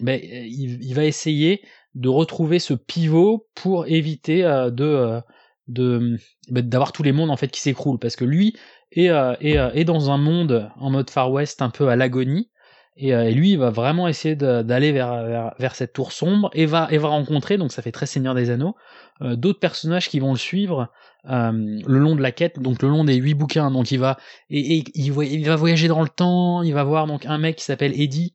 [0.00, 1.62] ben, il, il va essayer
[1.94, 5.20] de retrouver ce pivot pour éviter euh, de
[5.68, 6.16] de
[6.48, 8.56] ben, d'avoir tous les mondes en fait qui s'écroulent parce que lui
[8.90, 12.50] est, est, est dans un monde en mode Far West un peu à l'agonie
[13.00, 16.86] Et, euh, et lui, il va vraiment essayer d'aller vers, cette tour sombre et va,
[16.90, 18.76] et va rencontrer, donc ça fait très Seigneur des Anneaux,
[19.22, 20.88] euh, d'autres personnages qui vont le suivre
[21.30, 23.70] euh, le long de la quête, donc le long des huit bouquins.
[23.70, 24.18] Donc il va,
[24.50, 27.56] et, et il, il va voyager dans le temps, il va voir donc un mec
[27.56, 28.34] qui s'appelle Eddie,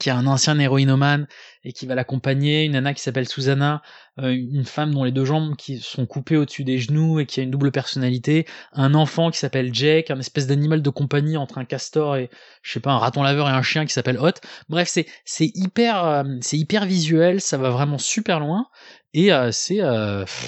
[0.00, 1.28] qui est un ancien héroïnomane
[1.62, 3.82] et qui va l'accompagner, une nana qui s'appelle Susanna,
[4.18, 7.38] euh, une femme dont les deux jambes qui sont coupées au-dessus des genoux et qui
[7.38, 11.58] a une double personnalité, un enfant qui s'appelle Jake, un espèce d'animal de compagnie entre
[11.58, 12.30] un castor et
[12.62, 14.40] je sais pas un raton laveur et un chien qui s'appelle Hot.
[14.68, 18.66] Bref, c'est c'est hyper euh, c'est hyper visuel, ça va vraiment super loin
[19.14, 19.80] et euh, c'est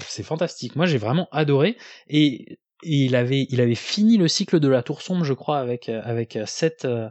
[0.09, 0.75] c'est fantastique.
[0.75, 1.77] Moi, j'ai vraiment adoré
[2.09, 5.59] et, et il avait il avait fini le cycle de la Tour sombre, je crois
[5.59, 7.09] avec avec euh,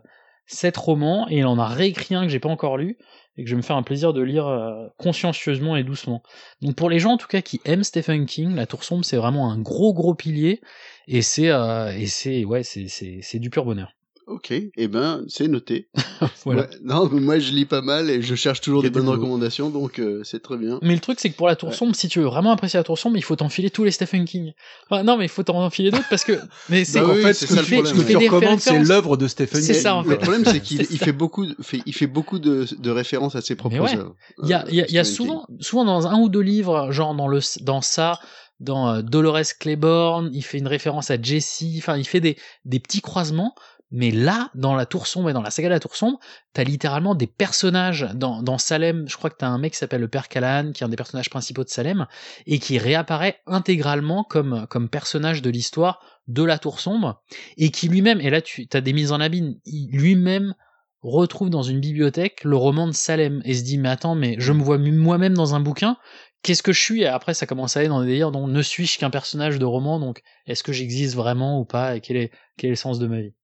[0.48, 2.98] sept romans et il en a réécrit un que j'ai pas encore lu
[3.38, 6.24] et que je vais me faire un plaisir de lire euh, consciencieusement et doucement.
[6.62, 9.18] Donc pour les gens en tout cas qui aiment Stephen King, La Tour sombre c'est
[9.18, 10.62] vraiment un gros gros pilier
[11.08, 13.97] et c'est euh, et c'est ouais c'est c'est c'est du pur bonheur.
[14.28, 15.88] Ok, eh ben c'est noté.
[16.44, 16.64] Voilà.
[16.64, 19.70] Ouais, non, mais moi je lis pas mal et je cherche toujours des bonnes recommandations,
[19.70, 20.80] donc euh, c'est très bien.
[20.82, 22.84] Mais le truc c'est que pour la Tour sombre, si tu veux vraiment apprécier la
[22.84, 24.54] Tour sombre, il faut t'enfiler tous les Stephen King.
[24.90, 26.34] Enfin, non mais il faut t'en enfiler d'autres parce que
[26.70, 28.28] mais c'est Bah en fait, c'est ce ça que le ce tu Il fait des
[28.30, 29.82] recommandes, c'est l'œuvre de Stephen C'est King.
[29.82, 30.18] ça, en Le fait.
[30.18, 33.36] problème c'est qu'il C'est il fait beaucoup, de, fait, il fait beaucoup de, de références
[33.36, 33.98] à ses propres ouais.
[33.98, 34.16] œuvres.
[34.44, 36.92] Il y a, euh, il y a, y souvent, souvent dans un ou deux livres,
[36.92, 38.20] genre dans le, dans ça,
[38.60, 42.80] dans euh, Dolores Claiborne, il fait une référence à Jessie, enfin, il fait des, des
[42.80, 43.54] petits croisements.
[43.90, 46.20] Mais là, dans la Tour Sombre et dans la saga de la Tour Sombre,
[46.54, 49.08] t'as littéralement des personnages dans, Salem.
[49.08, 50.98] Je crois que t'as un mec qui s'appelle le Père Callahan, qui est un des
[50.98, 52.06] personnages principaux de Salem,
[52.46, 57.22] et qui réapparaît intégralement comme, comme personnage de l'histoire de la Tour Sombre,
[57.56, 60.54] et qui lui-même, et là tu as des mises en abîme, lui-même
[61.02, 64.52] retrouve dans une bibliothèque le roman de Salem et se dit mais attends mais je
[64.52, 65.98] me vois moi-même dans un bouquin
[66.42, 67.06] qu'est-ce que je suis?
[67.06, 70.00] Après ça commence à aller dans des délires dont ne suis-je qu'un personnage de roman
[70.00, 73.08] donc est-ce que j'existe vraiment ou pas et quel est quel est le sens de
[73.08, 73.37] ma vie?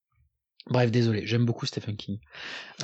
[0.69, 2.19] Bref désolé j'aime beaucoup Stephen King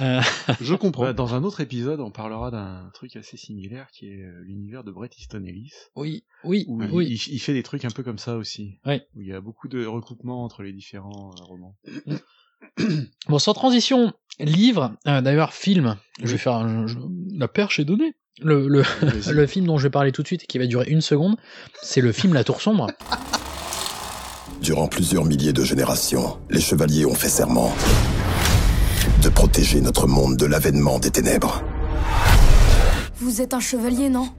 [0.01, 0.21] Euh,
[0.61, 1.13] Je comprends.
[1.13, 4.91] Dans un autre épisode, on parlera d'un truc assez similaire qui est euh, l'univers de
[4.91, 5.71] Bret Easton Ellis.
[5.95, 8.79] oui oui Où oui il, il fait des trucs un peu comme ça aussi.
[8.85, 9.01] Oui.
[9.15, 11.75] Où il y a beaucoup de recoupements entre les différents euh, romans.
[13.29, 16.97] bon sans transition livre euh, d'ailleurs film je vais faire un- je-
[17.37, 18.83] la perche est donnée le, le,
[19.33, 21.37] le film dont je vais parler tout de suite et qui va durer une seconde
[21.81, 22.87] c'est le film La Tour Sombre
[24.61, 27.73] Durant plusieurs milliers de générations, les chevaliers ont fait serment
[29.21, 31.63] de protéger notre monde de l'avènement des ténèbres.
[33.15, 34.29] Vous êtes un chevalier, non?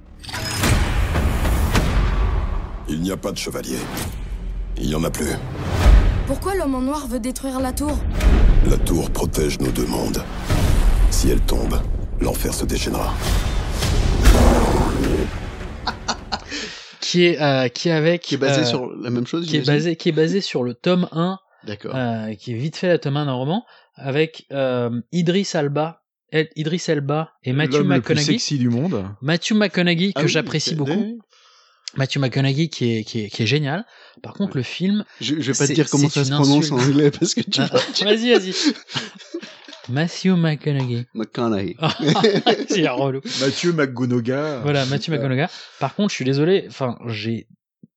[2.88, 3.78] Il n'y a pas de chevalier.
[4.76, 5.30] Il n'y en a plus.
[6.26, 7.96] Pourquoi l'homme en noir veut détruire la tour?
[8.68, 10.22] La tour protège nos deux mondes.
[11.10, 11.80] Si elle tombe,
[12.20, 13.14] l'enfer se déchaînera.
[17.10, 19.46] Qui est euh, qui est avec Qui est basé euh, sur la même chose.
[19.46, 21.94] qui est basé qui est basé sur le tome 1 D'accord.
[21.94, 23.64] euh, qui est vite fait la tome 1 d'un roman
[23.96, 28.68] avec euh, Idris Alba El- Idris Elba et Matthew L'homme le plus McConaughey sexy du
[28.68, 29.04] monde.
[29.20, 31.18] Matthew McConaughey que Ah oui, j'apprécie beaucoup.
[31.96, 33.84] Matthew McConaughey qui est qui est, qui est génial
[34.22, 36.70] par contre le film Je, je vais pas te dire comment ça se une prononce
[36.70, 36.92] en insulte.
[36.92, 38.52] anglais parce que Ah, tu- vas-y vas-y
[39.90, 41.76] Matthew McConaughey McConaughey.
[42.68, 44.62] c'est relou Mathieu McGonagall.
[44.62, 45.46] Voilà, Matthew McConaughey.
[45.78, 47.46] Par contre, je suis désolé, enfin, j'ai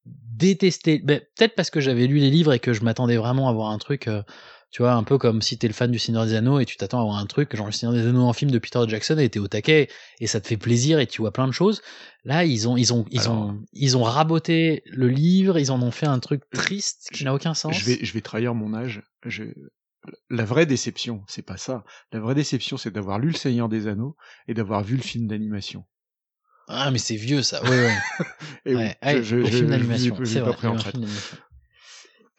[0.05, 3.53] détesté, ben, peut-être parce que j'avais lu les livres et que je m'attendais vraiment à
[3.53, 4.23] voir un truc, euh,
[4.71, 6.75] tu vois, un peu comme si t'es le fan du Seigneur des Anneaux et tu
[6.77, 9.17] t'attends à voir un truc, genre le Seigneur des Anneaux en film de Peter Jackson
[9.19, 9.87] et t'es au taquet
[10.19, 11.81] et ça te fait plaisir et tu vois plein de choses.
[12.25, 15.81] Là, ils ont, ils ont, ils Alors- ont, ils ont raboté le livre, ils en
[15.83, 17.77] ont fait un truc triste qui n'a aucun sens.
[17.77, 19.03] Je vais, je vais trahir mon âge.
[19.25, 19.43] Je...
[20.29, 21.83] La vraie déception, c'est pas ça.
[22.11, 24.15] La vraie déception, c'est d'avoir lu Le Seigneur des Anneaux
[24.47, 25.85] et d'avoir vu le film d'animation.
[26.67, 27.93] Ah, mais c'est vieux ça, ouais, ouais.
[28.65, 30.53] Et Ouais, oui, ouais, je, le je- film d'animation, c'est vrai.
[30.53, 31.37] pris en d'animation.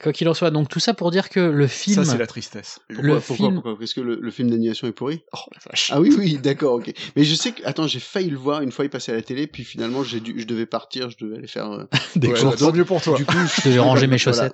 [0.03, 2.27] Quoi qu'il en soit, donc tout ça pour dire que le film, Ça, c'est la
[2.27, 2.81] tristesse.
[2.89, 3.79] Pourquoi, le pourquoi, film, pourquoi?
[3.79, 5.23] Parce que le, le film d'animation est pourri?
[5.33, 5.91] Oh la vache.
[5.93, 6.93] Ah oui, oui, d'accord, ok.
[7.17, 9.23] Mais je sais que, attends, j'ai failli le voir une fois, il passait à la
[9.23, 11.85] télé, puis finalement, j'ai dû, je devais partir, je devais aller faire euh,
[12.17, 12.57] Des ouais, courses.
[12.59, 13.17] tant mieux pour toi.
[13.17, 14.53] Du coup, je devais ranger mes Voilà.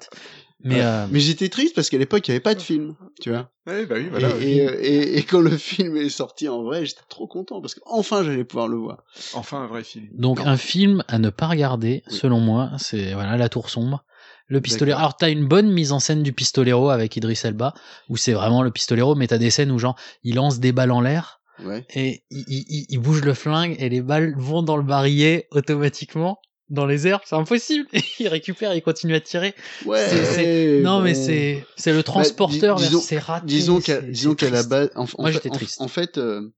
[0.63, 0.81] Mais Ouais.
[0.85, 3.51] euh, Mais j'étais triste parce qu'à l'époque, il n'y avait pas de film, tu vois.
[3.67, 4.29] Ouais, bah oui, Et, voilà.
[4.41, 7.75] et, euh, et- et quand le film est sorti en vrai, j'étais trop content parce
[7.75, 9.05] qu'enfin j'allais pouvoir le voir.
[9.35, 10.09] Enfin, un vrai film.
[10.13, 10.47] Donc Non.
[10.47, 12.17] un film à ne pas regarder, Oui.
[12.17, 14.05] selon moi, c'est voilà la tour sombre.
[14.49, 14.99] Le pistolero.
[14.99, 17.73] Alors t'as une bonne mise en scène du pistolero avec Idris Elba,
[18.09, 20.91] où c'est vraiment le pistolero, mais t'as des scènes où genre il lance des balles
[20.91, 21.87] en l'air Ouais.
[21.95, 25.47] et il, il- il- il bouge le flingue et les balles vont dans le barillet
[25.53, 26.39] automatiquement
[26.71, 27.21] dans les airs.
[27.25, 27.87] C'est impossible.
[28.19, 29.55] il récupère, il continue à tirer.
[29.85, 30.81] Ouais.
[30.83, 33.47] Non mais c'est c'est le transporteur Bah, dis- vers disons- ses ratés.
[33.47, 35.51] Disons qu'à disons qu'à la base, en, en Moi, fait.
[35.79, 36.49] En, fait, euh,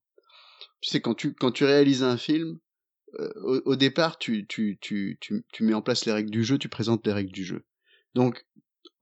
[0.81, 2.59] tu sais quand tu quand tu réalises un film,
[3.21, 6.45] euh, au, au départ, tu, tu tu tu tu mets en place les règles du
[6.45, 7.65] jeu, tu présentes les règles du jeu.
[8.15, 8.45] Donc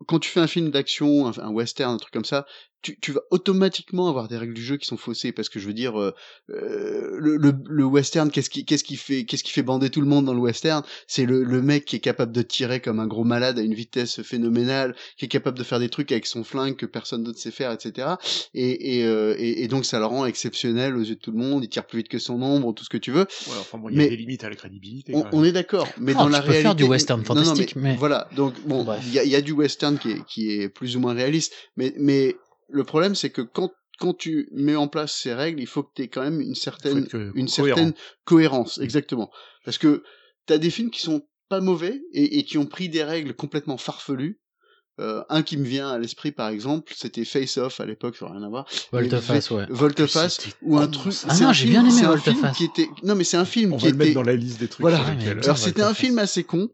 [0.07, 2.47] quand tu fais un film d'action, un, un western, un truc comme ça,
[2.83, 5.67] tu, tu vas automatiquement avoir des règles du jeu qui sont faussées parce que je
[5.67, 6.15] veux dire euh,
[6.51, 10.01] euh, le, le, le western qu'est-ce qui qu'est-ce qui fait qu'est-ce qui fait bander tout
[10.01, 10.83] le monde dans le western?
[11.07, 13.75] C'est le, le mec qui est capable de tirer comme un gros malade à une
[13.75, 17.39] vitesse phénoménale qui est capable de faire des trucs avec son flingue que personne d'autre
[17.39, 18.09] sait faire etc
[18.55, 21.39] et et, euh, et et donc ça le rend exceptionnel aux yeux de tout le
[21.39, 23.79] monde il tire plus vite que son ombre tout ce que tu veux Ouais, enfin
[23.79, 25.13] bon, il y a Mais- des limites à la crédibilité.
[25.33, 27.77] on, est d'accord, mais dans tu la peux faire réalité, du western Non, non, fantastique,
[27.77, 28.29] mais- voilà.
[28.37, 30.97] Donc bon, il y a, il y a du western qui est, qui est plus
[30.97, 32.37] ou moins réaliste, mais mais
[32.73, 35.91] le problème c'est que quand quand tu mets en place ces règles, il faut que
[35.95, 37.49] tu aies quand même une certaine une cohérent.
[37.77, 37.93] certaine
[38.25, 39.31] cohérence, exactement.
[39.65, 40.03] Parce que
[40.47, 43.77] t'as des films qui sont pas mauvais et, et qui ont pris des règles complètement
[43.77, 44.41] farfelues.
[45.01, 48.27] Euh, un qui me vient à l'esprit par exemple, c'était Face Off à l'époque, ça
[48.27, 48.67] n'a rien à voir.
[48.93, 49.65] Volte-face, ouais.
[49.71, 51.15] Volte-face ou un truc.
[51.27, 52.35] Ah c'est non, un j'ai film- bien aimé c'est un Volte-face.
[52.35, 52.89] film qui était.
[53.03, 54.81] Non mais c'est un film On qui va le mettre dans la liste des trucs.
[54.81, 54.99] Voilà.
[55.43, 56.69] Alors c'était un film assez con,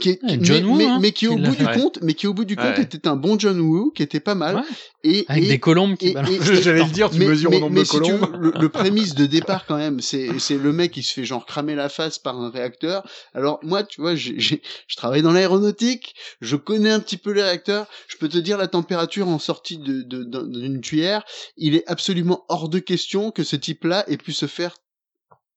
[0.00, 1.78] qui est, Ouais, qui- John mais, Woo, mais, hein, mais qui au bout du fait.
[1.78, 2.82] compte, mais qui au bout du compte Ouais.
[2.82, 4.56] était un bon John Woo, qui était pas mal.
[4.56, 4.62] Ouais.
[5.04, 6.30] Et, Avec et- des colombes qui et- balancent.
[6.48, 8.32] et- J'allais le dire, tu mais, mesures mais- au nombre mais de si tu colombes.
[8.32, 8.68] veux, le, le
[9.10, 11.88] prémisse de départ quand même, c'est c'est le mec qui se fait genre cramer la
[11.88, 13.06] face par un réacteur.
[13.34, 17.32] Alors moi, tu vois, j'ai- j'ai- je travaille dans l'aéronautique, je connais un petit peu
[17.32, 17.86] les réacteurs.
[18.08, 21.24] Je peux te dire la température en sortie de de- d'un- d'une tuyère.
[21.56, 24.74] Il est absolument hors de question que ce type-là ait pu se faire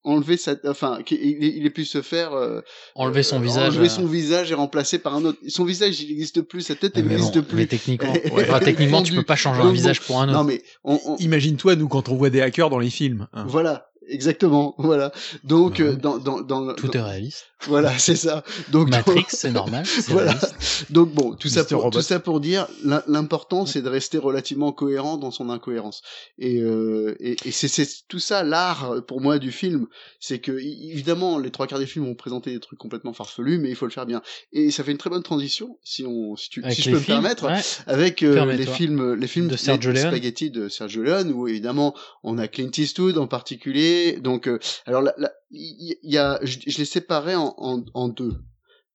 [0.05, 2.61] enlever sa, enfin, qu'il ait- il ait pu se faire euh,
[2.95, 3.73] Enlever son euh, visage.
[3.73, 5.39] enlever euh, son visage et remplacé par un autre.
[5.47, 7.57] Son visage, il n'existe plus, sa tête, n'existe bon, plus.
[7.57, 10.37] mais techniquement, ouais, techniquement, tu peux pas changer un visage pour un autre.
[10.37, 13.27] Non mais on, on- Imagine-toi, nous, quand on voit des hackers dans les films.
[13.33, 13.45] hein.
[13.47, 15.11] voilà, exactement, voilà.
[15.43, 15.85] Donc Ouais.
[15.85, 17.45] euh, dans dans dans Tout dans- est réaliste.
[17.67, 18.43] voilà, c'est ça.
[18.71, 19.85] Donc Matrix, c'est normal.
[20.07, 20.33] voilà.
[20.33, 20.85] réaliste.
[20.91, 21.97] Donc bon, tout ça pour Robot.
[21.99, 26.01] tout ça pour dire l'im- l'important c'est de rester relativement cohérent dans son incohérence.
[26.37, 29.87] Et euh, et, et c'est tout ça l'art euh, pour moi du film,
[30.19, 33.69] c'est que évidemment les trois quarts des films vont présenter des trucs complètement farfelus, mais
[33.69, 34.21] il faut le faire bien.
[34.53, 37.17] Et ça fait une très bonne transition si on si tu si je peux films,
[37.17, 37.61] me permettre ouais.
[37.87, 40.11] avec euh, les films les films De Sergio les Leone.
[40.11, 43.94] spaghetti de Sergio Leone où évidemment on a Clint Eastwood en particulier.
[44.21, 45.03] Donc euh, alors
[45.51, 48.35] il y, a je, je les séparais en, deux.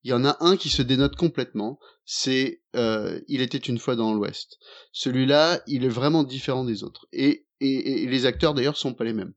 [0.03, 3.97] Il y en a un qui se dénote complètement, c'est euh, Il était une fois
[3.97, 4.59] dans l'Ouest.
[4.93, 7.07] Celui-là, il est vraiment différent des autres.
[7.13, 9.35] Et, les acteurs d'ailleurs sont pas les mêmes.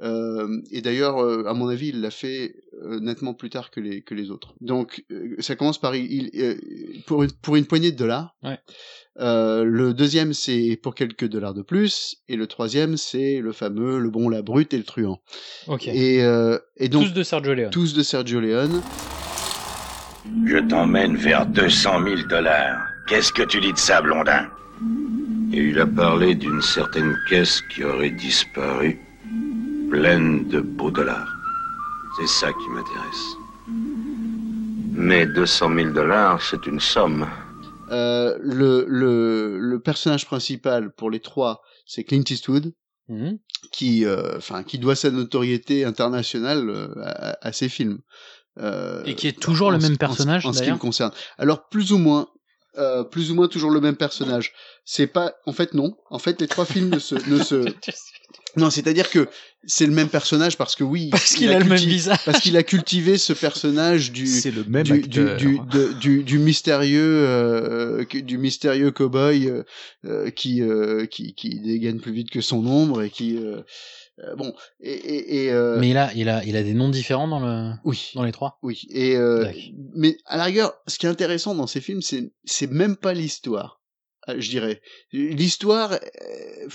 [0.00, 3.78] Euh, et d'ailleurs, euh, à mon avis, il l'a fait euh, nettement plus tard que
[3.78, 4.54] les que les autres.
[4.60, 6.54] Donc, euh, ça commence par il, il- euh,
[7.06, 8.34] pour une, pour une poignée de dollars.
[8.42, 8.58] Ouais.
[9.20, 13.98] Euh, le deuxième, c'est pour quelques dollars de plus, et le troisième, c'est le fameux
[14.00, 15.20] le bon, la brute et le truand.
[15.68, 15.86] Ok.
[15.88, 17.70] Et, euh, et donc Tous de Sergio Leone.
[17.70, 18.82] tous de Sergio Leone.
[20.46, 22.80] Je t'emmène vers 200 000 dollars.
[23.08, 24.48] Qu'est-ce que tu dis de ça, Blondin?
[25.52, 28.98] Et il a parlé d'une certaine caisse qui aurait disparu,
[29.92, 31.28] pleine de beaux dollars.
[32.18, 33.24] C'est ça qui m'intéresse.
[34.94, 37.28] Mais 200 000 dollars, c'est une somme.
[37.90, 42.72] Euh, le, le, le personnage principal pour les trois, c'est Clint Eastwood,
[43.08, 43.38] Mhm.
[43.72, 47.98] qui, euh, enfin, qui doit sa notoriété internationale euh, à, à ses films.
[48.58, 51.10] Euh, Et qui est toujours le en même personnage, en ce qui me concerne.
[51.36, 52.28] Alors plus ou moins,
[52.78, 54.52] euh, plus ou moins toujours le même personnage.
[54.86, 55.94] C'est pas, en fait non.
[56.08, 57.66] En fait, les trois films ne se, ne se,
[58.56, 59.28] non, c'est-à-dire que
[59.64, 62.18] c'est le même personnage parce que oui, Parce il qu'il a le même visage.
[62.24, 65.36] parce qu'il a cultivé ce personnage du C'est le même du, du, acteur.
[65.36, 69.62] du, de- du, du mystérieux euh, du mystérieux cowboy euh,
[70.04, 73.60] euh, qui, euh, qui qui dégaine plus vite que son ombre et qui euh,
[74.22, 76.90] euh, bon et, et, et, euh, Mais il a, il a, il a des noms
[76.90, 78.58] différents dans le, oui dans les trois?
[78.62, 79.50] oui et euh,
[79.94, 83.14] mais à la rigueur ce qui est intéressant dans ces films c'est c'est même pas
[83.14, 83.80] l'histoire
[84.28, 84.80] je dirais
[85.12, 86.68] l'histoire euh,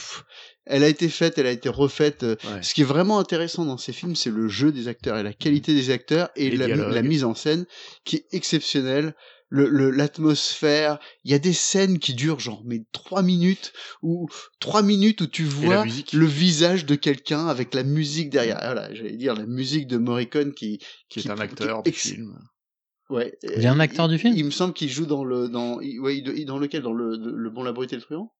[0.65, 2.61] elle a été faite elle a été refaite euh, Ouais.
[2.61, 5.33] ce qui est vraiment intéressant dans ces films, c'est le jeu des acteurs et la
[5.33, 7.65] qualité des acteurs et la, mise en scène
[8.03, 9.15] qui est exceptionnelle.
[9.49, 14.27] Le, l'atmosphère, il y a des scènes qui durent genre mais trois minutes ou
[14.59, 18.59] trois minutes où tu vois le visage de quelqu'un avec la musique derrière.
[18.61, 22.37] Voilà, j'allais dire la musique de Morricone qui qui est un acteur qui- du film.
[23.09, 23.37] Ouais.
[23.55, 24.33] Il y a un acteur du film?
[24.35, 26.81] Il me semble qu'il joue dans le dans il- ouais, il- dans lequel?
[26.81, 28.31] Dans le le bon la brute et le truand?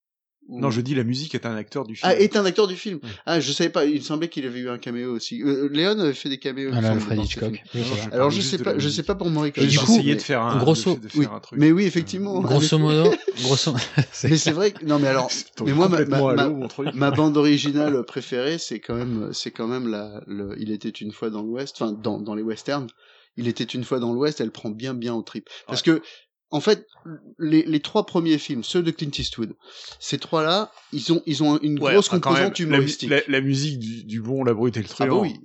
[0.50, 2.10] Ou- Non, je dis la musique est un acteur du film.
[2.10, 3.00] ah, est un acteur du film.
[3.26, 3.84] Ah, je savais pas.
[3.84, 5.44] Il me semblait qu'il avait eu un caméo aussi.
[5.44, 6.72] Euh, Léon avait fait des caméos.
[6.74, 7.62] Ah là, Alfred Hitchcock.
[7.74, 10.22] Je je Alors je sais pas, je sais pas pour coup- contre, essayé mais- de
[10.22, 11.28] faire un, grosso- de, de faire oui.
[11.30, 11.60] un truc.
[11.60, 12.40] Mais oui, effectivement.
[12.42, 13.12] Grosso modo,
[13.44, 13.74] grosso.
[14.24, 14.72] Mais c'est vrai.
[14.72, 15.30] que- Non, mais alors.
[15.30, 19.90] C'est mais moi, ma, ma- ma bande originale préférée, c'est quand même, c'est quand même
[19.90, 20.24] la.
[20.28, 22.88] Le, il était une fois dans l'Ouest, enfin dans dans les westerns.
[23.38, 24.42] Il était une fois dans l'Ouest.
[24.42, 25.48] Elle prend bien bien au trip.
[25.68, 26.02] Parce que
[26.50, 26.86] en fait,
[27.40, 29.54] les, les trois premiers films, ceux de Clint Eastwood,
[30.00, 33.10] ces trois-là, ils ont, ils ont une Ouais, grosse enfin, composante même, la, humoristique.
[33.10, 35.16] la- la musique du, du bon, la brute et le ah truand.
[35.18, 35.36] bah oui,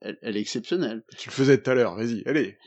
[0.00, 1.04] elle, elle est exceptionnelle.
[1.16, 2.58] Tu le faisais tout à l'heure, vas-y, allez.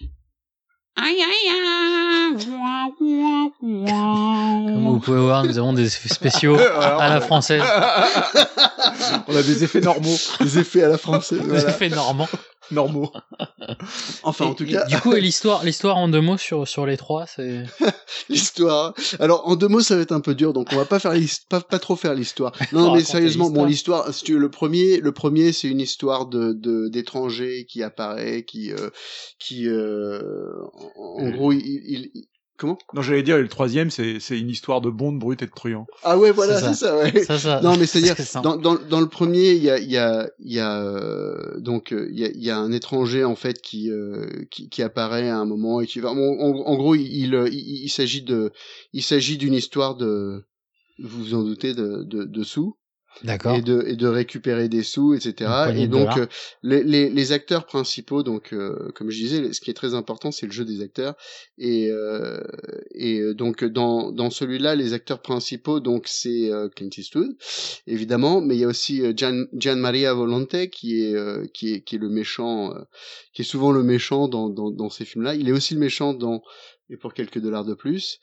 [3.50, 7.62] Comme vous vous pouvez voir, nous avons des effets spéciaux à la française.
[9.28, 10.16] On a des effets normaux.
[10.40, 11.40] Des effets à la française.
[11.42, 11.70] Des voilà.
[11.70, 12.28] effets normands.
[12.72, 13.12] Normaux.
[14.24, 17.26] Enfin, en tout cas, Du coup, l'histoire, l'histoire en deux mots sur, sur les trois,
[17.26, 17.64] c'est.
[18.30, 18.94] l'histoire.
[19.20, 21.14] Alors, en deux mots, ça va être un peu dur, donc on va pas faire
[21.50, 22.52] pas, pas trop faire l'histoire.
[22.72, 24.14] Non, non, mais sérieusement, bon, l'histoire.
[24.14, 28.44] si tu veux, le premier, le premier, c'est une histoire de, de, d'étranger qui apparaît,
[28.44, 28.90] qui, euh,
[29.40, 30.22] qui, euh,
[30.98, 32.26] en, en gros, il, il- il-
[32.62, 32.78] comment?
[32.94, 35.52] Non, j'allais dire, et le troisième, c'est c'est une histoire de bonde, brute et de
[35.52, 35.86] truand.
[36.04, 36.74] Ah ouais, voilà, C'est ça.
[36.74, 37.24] ça, ouais.
[37.26, 37.60] Ça, ça.
[37.62, 40.54] Non, mais c'est-à-dire, dans, dans, dans le premier, il y a, il y a, il
[40.54, 43.62] y a euh, donc euh, il y a, il y a un étranger en fait
[43.62, 46.12] qui, euh, qui qui apparaît à un moment et qui va.
[46.12, 48.52] En, en- en gros, il, il, il- il s'agit de,
[48.94, 50.44] il s'agit d'une histoire de,
[51.00, 52.78] vous vous en doutez, de, de, de sous.
[53.24, 55.52] Et de et de récupérer des sous, etc.
[55.76, 56.28] Et donc euh,
[56.64, 60.32] les, les les acteurs principaux, donc euh, comme je disais, ce qui est très important,
[60.32, 61.16] c'est le jeu des acteurs.
[61.58, 62.42] Et euh,
[62.94, 67.36] et euh, donc dans dans celui-là, les acteurs principaux, donc c'est euh, Clint Eastwood,
[67.88, 71.82] évidemment, mais il y a aussi Gian, Gian Maria Volonté qui est euh, qui est
[71.82, 72.82] qui est le méchant, euh,
[73.34, 75.36] qui est souvent le méchant dans dans dans ces films-là.
[75.36, 76.42] Il est aussi le méchant dans
[76.90, 78.20] et pour quelques dollars de plus.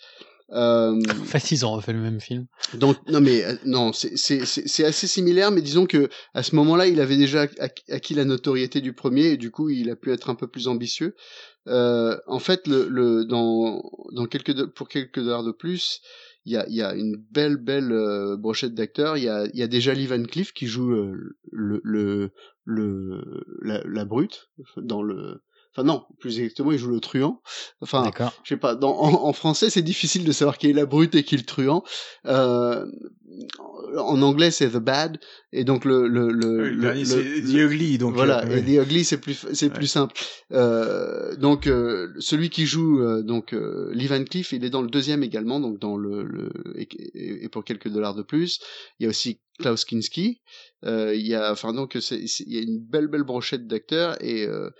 [0.50, 2.46] Euh, En fait, ils ont refait le même film.
[2.74, 4.40] donc non mais euh, non c'est
[4.84, 7.46] assez similaire mais disons que à ce moment-là il avait déjà
[7.90, 10.66] acquis la notoriété du premier et du coup il a pu être un peu plus
[10.68, 11.14] ambitieux.
[11.66, 13.82] Euh, en fait le le dans
[14.12, 16.00] dans quelques pour quelques dollars de plus
[16.46, 19.62] il y a y a une belle belle euh, brochette d'acteurs il y a y
[19.62, 21.12] a déjà Lee Van Cleef qui joue euh,
[21.52, 22.30] le le
[22.64, 23.22] le
[23.62, 25.42] la, la brute dans le
[25.74, 27.40] enfin non plus exactement il joue le truand
[27.80, 28.04] enfin
[28.44, 31.14] je sais pas, dans, en, en français c'est difficile de savoir qui est la brute
[31.14, 31.82] et qui est le truand.
[32.26, 32.86] Euh,
[33.96, 35.18] en anglais c'est the bad
[35.52, 38.62] et donc le le le, Le dernier, c'est le- The Ugly, donc, voilà euh, et.
[38.62, 40.14] The Ugly c'est plus c'est plus simple.
[40.52, 44.82] Euh, donc euh, celui qui joue euh, donc euh, Lee Van Cleef il est dans
[44.82, 46.88] le deuxième également donc dans le, le et,
[47.44, 48.60] et- pour quelques dollars de plus
[48.98, 50.40] il y a aussi Klaus Kinski
[50.84, 54.46] euh, il y a enfin donc il y a une belle belle brochette d'acteurs et
[54.46, 54.70] euh,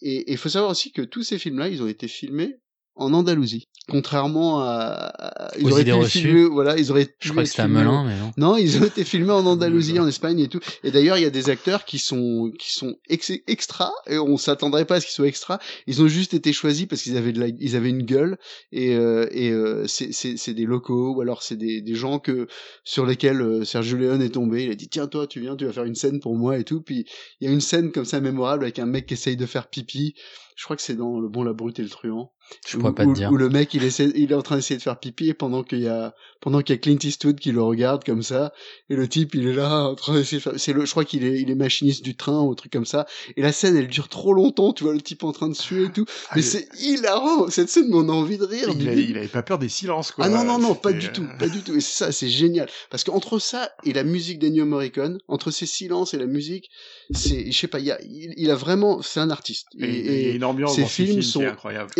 [0.00, 2.60] et il faut savoir aussi que tous ces films-là, ils ont été filmés
[2.98, 3.68] en Andalousie.
[3.88, 7.62] Contrairement à, ils Aux auraient pu filmer, voilà, ils auraient pu Je crois que c'était
[7.62, 8.32] à Melun, mais non.
[8.36, 10.60] Non, ils ont été filmés en Andalousie, en Espagne et tout.
[10.84, 14.36] Et d'ailleurs, il y a des acteurs qui sont qui sont ex extra et on
[14.36, 15.58] s'attendrait pas à ce qu'ils soient extra.
[15.86, 18.36] Ils ont juste été choisis parce qu'ils avaient de la, ils avaient une gueule
[18.72, 22.18] et euh, et euh, c'est c'est c'est des locaux ou alors c'est des des gens
[22.18, 22.46] que
[22.84, 24.64] sur lesquels euh, Sergio Leone est tombé.
[24.64, 26.64] Il a dit tiens toi tu viens, tu vas faire une scène pour moi et
[26.64, 26.82] tout.
[26.82, 27.06] Puis
[27.40, 29.68] il y a une scène comme ça mémorable avec un mec qui essaye de faire
[29.68, 30.14] pipi.
[30.56, 32.32] Je crois que c'est dans Le Bon, la Brute et le Truand.
[32.66, 33.30] Je Où- pourrais pas te où- dire.
[33.32, 35.62] Où le mec il essaie, il est en train d'essayer de faire pipi et pendant
[35.62, 38.52] qu'il y a pendant qu'il y a Clint Eastwood qui le regarde comme ça
[38.90, 41.04] et le type il est là en train d'essayer de faire c'est le je crois
[41.04, 43.06] qu'il est il est machiniste du train ou un truc comme ça
[43.36, 45.84] et la scène elle dure trop longtemps tu vois le type en train de suer
[45.86, 46.04] et tout
[46.36, 49.10] mais c'est hilarant cette scène mais on a envie de rire Il, du a- début.
[49.10, 50.26] il avait pas peur des silences, quoi.
[50.26, 51.74] Ah non, non, non, pas du euh, tout, pas du tout.
[51.74, 52.68] Et c'est ça, c'est génial.
[52.90, 56.70] Parce qu'entre ça et la musique d'Ennio Morricone, entre ces silences et la musique,
[57.12, 59.66] c'est, je sais pas, il y a, il, il a vraiment, c'est un artiste.
[59.78, 61.90] Et il y a une ambiance ses films films sont qui est incroyable.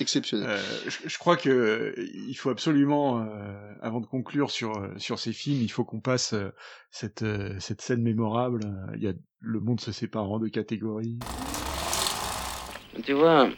[0.00, 0.48] Exceptionnels.
[0.48, 1.94] Euh, je, je crois que euh,
[2.28, 3.24] il faut absolument, euh,
[3.80, 6.52] avant de conclure sur sur ces films, il faut qu'on passe euh,
[6.90, 8.60] cette euh, cette scène mémorable.
[8.96, 11.18] Il y a le monde se sépare en deux catégories.
[13.04, 13.48] Tu vois,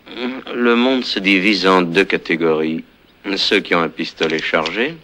[0.54, 2.84] le monde se divise en deux catégories.
[3.36, 4.96] Ceux qui ont un pistolet chargé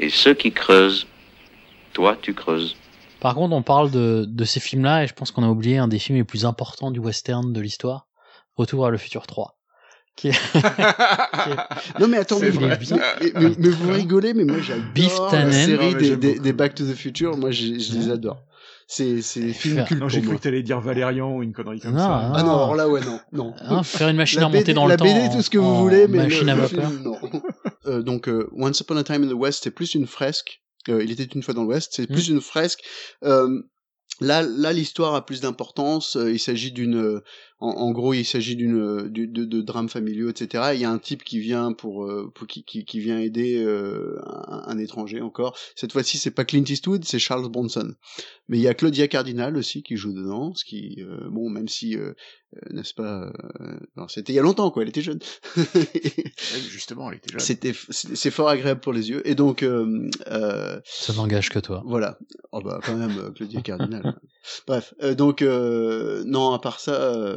[0.00, 1.06] et ceux qui creusent.
[1.92, 2.76] Toi, tu creuses.
[3.20, 5.86] Par contre, on parle de, de ces films-là et je pense qu'on a oublié un
[5.86, 8.06] des films les plus importants du western de l'histoire.
[8.56, 9.58] Retour à le futur 3.
[10.16, 10.32] Qui est...
[12.00, 12.78] Non mais attends, mais, vous- vrai.
[13.20, 16.84] mais, mais- mais vous rigolez, mais moi j'adore la série des, des, des Back to
[16.84, 17.36] the Future.
[17.36, 18.40] Moi, je, je les adore.
[18.86, 21.92] C'est c'est Faire- cultes Non, j'ai cru que t'allais dire Valérian ou une connerie comme
[21.94, 22.32] Non, ça.
[22.34, 23.54] Ah non, alors là ouais non, non.
[23.60, 25.04] Hein, faire une machine La à monter BD dans la le temps.
[25.04, 26.90] BD, tout ce que vous voulez, mais machine le, à le vapeur.
[26.90, 27.18] film, non.
[27.86, 30.62] Euh, donc, euh, Once Upon a Time in the West, c'est plus une fresque.
[30.88, 32.80] Euh, il était une fois dans l'Ouest, c'est plus une fresque.
[33.24, 33.60] Euh,
[34.22, 36.16] là, là, l'histoire a plus d'importance.
[36.18, 37.20] Il s'agit d'une,
[37.60, 40.72] en, en gros, il s'agit d'une, euh, du- de, de drames familiaux, etc.
[40.74, 43.62] Il y a un type qui vient pour, euh, pour qui, qui, qui vient aider
[43.64, 45.56] euh, un, un étranger encore.
[45.76, 47.94] Cette fois-ci, c'est pas Clint Eastwood, c'est Charles Bronson.
[48.48, 51.68] Mais il y a Claudia Cardinal aussi qui joue dedans, ce qui, euh, bon, même
[51.68, 52.12] si, euh,
[52.56, 54.82] euh, n'est-ce pas, euh, non, c'était il y a longtemps, quoi.
[54.82, 55.18] Elle était jeune.
[56.70, 57.40] Justement, elle était jeune.
[57.40, 59.26] C'était, c'est fort agréable pour les yeux.
[59.28, 61.82] Et donc, euh, euh, Ça n'engage que toi.
[61.86, 62.18] voilà.
[62.52, 64.20] Oh bah quand même, Claudia Cardinal.
[64.66, 66.92] Bref, euh, donc euh, non, à part ça,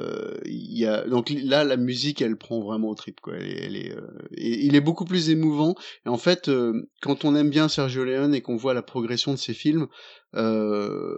[0.08, 3.34] euh, y a donc là la musique elle prend vraiment au trip quoi.
[3.36, 5.76] Elle, est- elle est, euh, et il est beaucoup plus émouvant.
[6.06, 9.32] Et en fait, euh, quand on aime bien Sergio Leone et qu'on voit la progression
[9.34, 9.88] de ses films,
[10.36, 11.18] euh,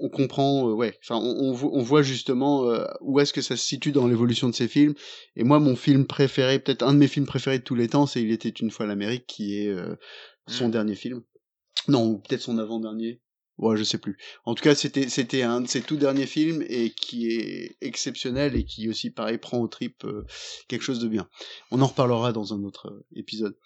[0.00, 0.98] on comprend, ouais.
[1.02, 2.64] Enfin, on, on, vo- on voit justement
[3.00, 4.94] où est-ce que ça se situe dans l'évolution de ses films.
[5.36, 8.06] Et moi, mon film préféré, peut-être un de mes films préférés de tous les temps,
[8.06, 9.74] c'est Il était une fois l'Amérique, qui est
[10.46, 11.22] son dernier film.
[11.88, 13.20] Non, ou peut-être son avant-dernier.
[13.58, 14.16] Ouais, je sais plus.
[14.44, 18.54] En tout cas, c'était c'était un de ses tout derniers films et qui est exceptionnel
[18.56, 20.24] et qui aussi pareil prend au trip euh,
[20.68, 21.28] quelque chose de bien.
[21.70, 23.56] On en reparlera dans un autre euh, épisode.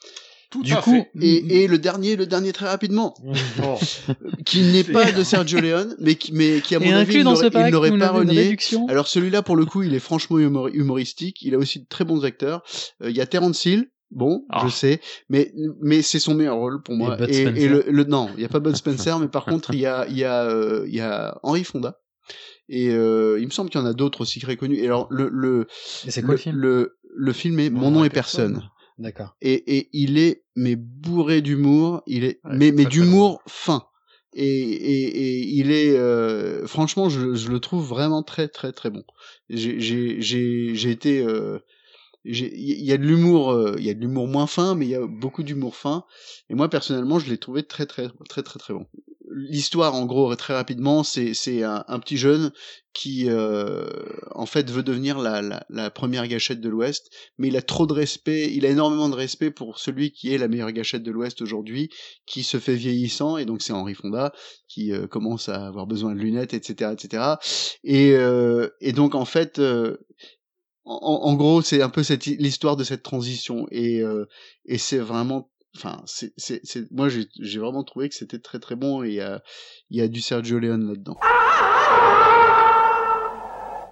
[0.50, 1.10] Tout du à coup, fait.
[1.20, 3.14] et, et le dernier, le dernier très rapidement,
[4.44, 7.24] qui n'est pas de Sergio Leone, mais qui, mais qui à Et mon avis, il
[7.24, 7.50] n'aurait-
[7.98, 8.34] pas renié.
[8.88, 11.40] Alors celui-là, pour le coup, il est franchement humor- humoristique.
[11.42, 12.62] Il a aussi de très bons acteurs.
[13.02, 13.90] Euh, Il y a Terence Hill.
[14.14, 15.00] Bon, je sais,
[15.30, 17.16] mais mais c'est son meilleur rôle pour moi.
[17.16, 19.80] Bud Et, le, le- non, il y a pas Bud Spencer, mais par contre il
[19.80, 21.98] y a il y a euh, il y a Henry Fonda.
[22.68, 24.78] Et euh, il me semble qu'il y en a d'autres aussi très connus.
[24.78, 26.56] Et alors le le c'est quoi le film?
[26.56, 28.62] le, le film est Mon nom est personne.
[28.98, 29.34] D'accord.
[29.40, 33.84] Et, et il est mais bourré d'humour, il est mais mais d'humour fin.
[34.34, 38.90] Et, et, et il est euh, franchement je, je le trouve vraiment très très très
[38.90, 39.04] bon.
[39.50, 41.58] J'ai j'ai j'ai j'ai été euh,
[42.24, 44.90] il y a de l'humour euh, il y a de l'humour moins fin mais il
[44.90, 46.04] y a beaucoup d'humour fin.
[46.50, 48.86] Et moi personnellement je l'ai trouvé très très très très très bon.
[49.34, 52.52] L'histoire en gros très rapidement c'est c'est un, petit jeune
[52.92, 53.86] qui euh,
[54.32, 57.86] en fait veut devenir la, la, la première gâchette de l'Ouest mais il a trop
[57.86, 61.10] de respect il a énormément de respect pour celui qui est la meilleure gâchette de
[61.10, 61.88] l'Ouest aujourd'hui
[62.26, 64.34] qui se fait vieillissant et donc c'est Henri Fonda
[64.68, 67.24] qui euh, commence à avoir besoin de lunettes etc etc
[67.84, 69.96] et euh, et donc en fait euh,
[70.84, 74.26] en, en gros, c'est un peu cette l'histoire de cette transition et euh,
[74.64, 78.58] et c'est vraiment, enfin, c'est c'est c'est moi j'ai j'ai vraiment trouvé que c'était très
[78.58, 79.42] très bon et il y a
[79.90, 81.16] il y a du Sergio Leone là-dedans.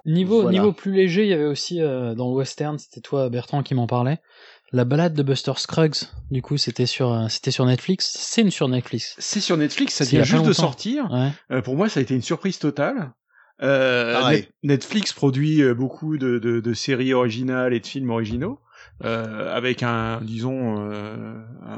[0.05, 0.57] Niveau, Voilà.
[0.57, 3.75] niveau plus léger, il y avait aussi euh, dans le western, c'était toi Bertrand qui
[3.75, 4.17] m'en parlait,
[4.71, 6.07] la balade de Buster Scruggs.
[6.31, 8.11] Du coup, c'était sur, euh, c'était sur Netflix.
[8.17, 9.13] C'est une sur Netflix.
[9.19, 11.07] C'est sur Netflix, ça vient juste de sortir.
[11.11, 11.29] Ouais.
[11.51, 13.11] Euh, pour moi, ça a été une surprise totale.
[13.63, 14.29] Euh.
[14.29, 18.59] Net- Netflix produit euh, beaucoup de, de, de séries originales et de films originaux,
[19.05, 21.33] euh, avec un, disons, euh,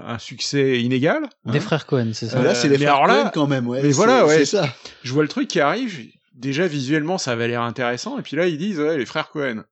[0.08, 1.24] un succès inégal.
[1.46, 1.62] Des hein.
[1.62, 2.40] frères Cohen, c'est ça.
[2.40, 3.82] Euh, là, c'est les mais frères alors là- Coen quand même, ouais.
[3.84, 4.38] Mais voilà, ouais.
[4.40, 4.68] c'est ça.
[5.04, 6.00] Je vois le truc qui arrive.
[6.36, 9.64] Déjà visuellement, ça avait l'air intéressant, et puis là, ils disent ouais, les frères Cohen.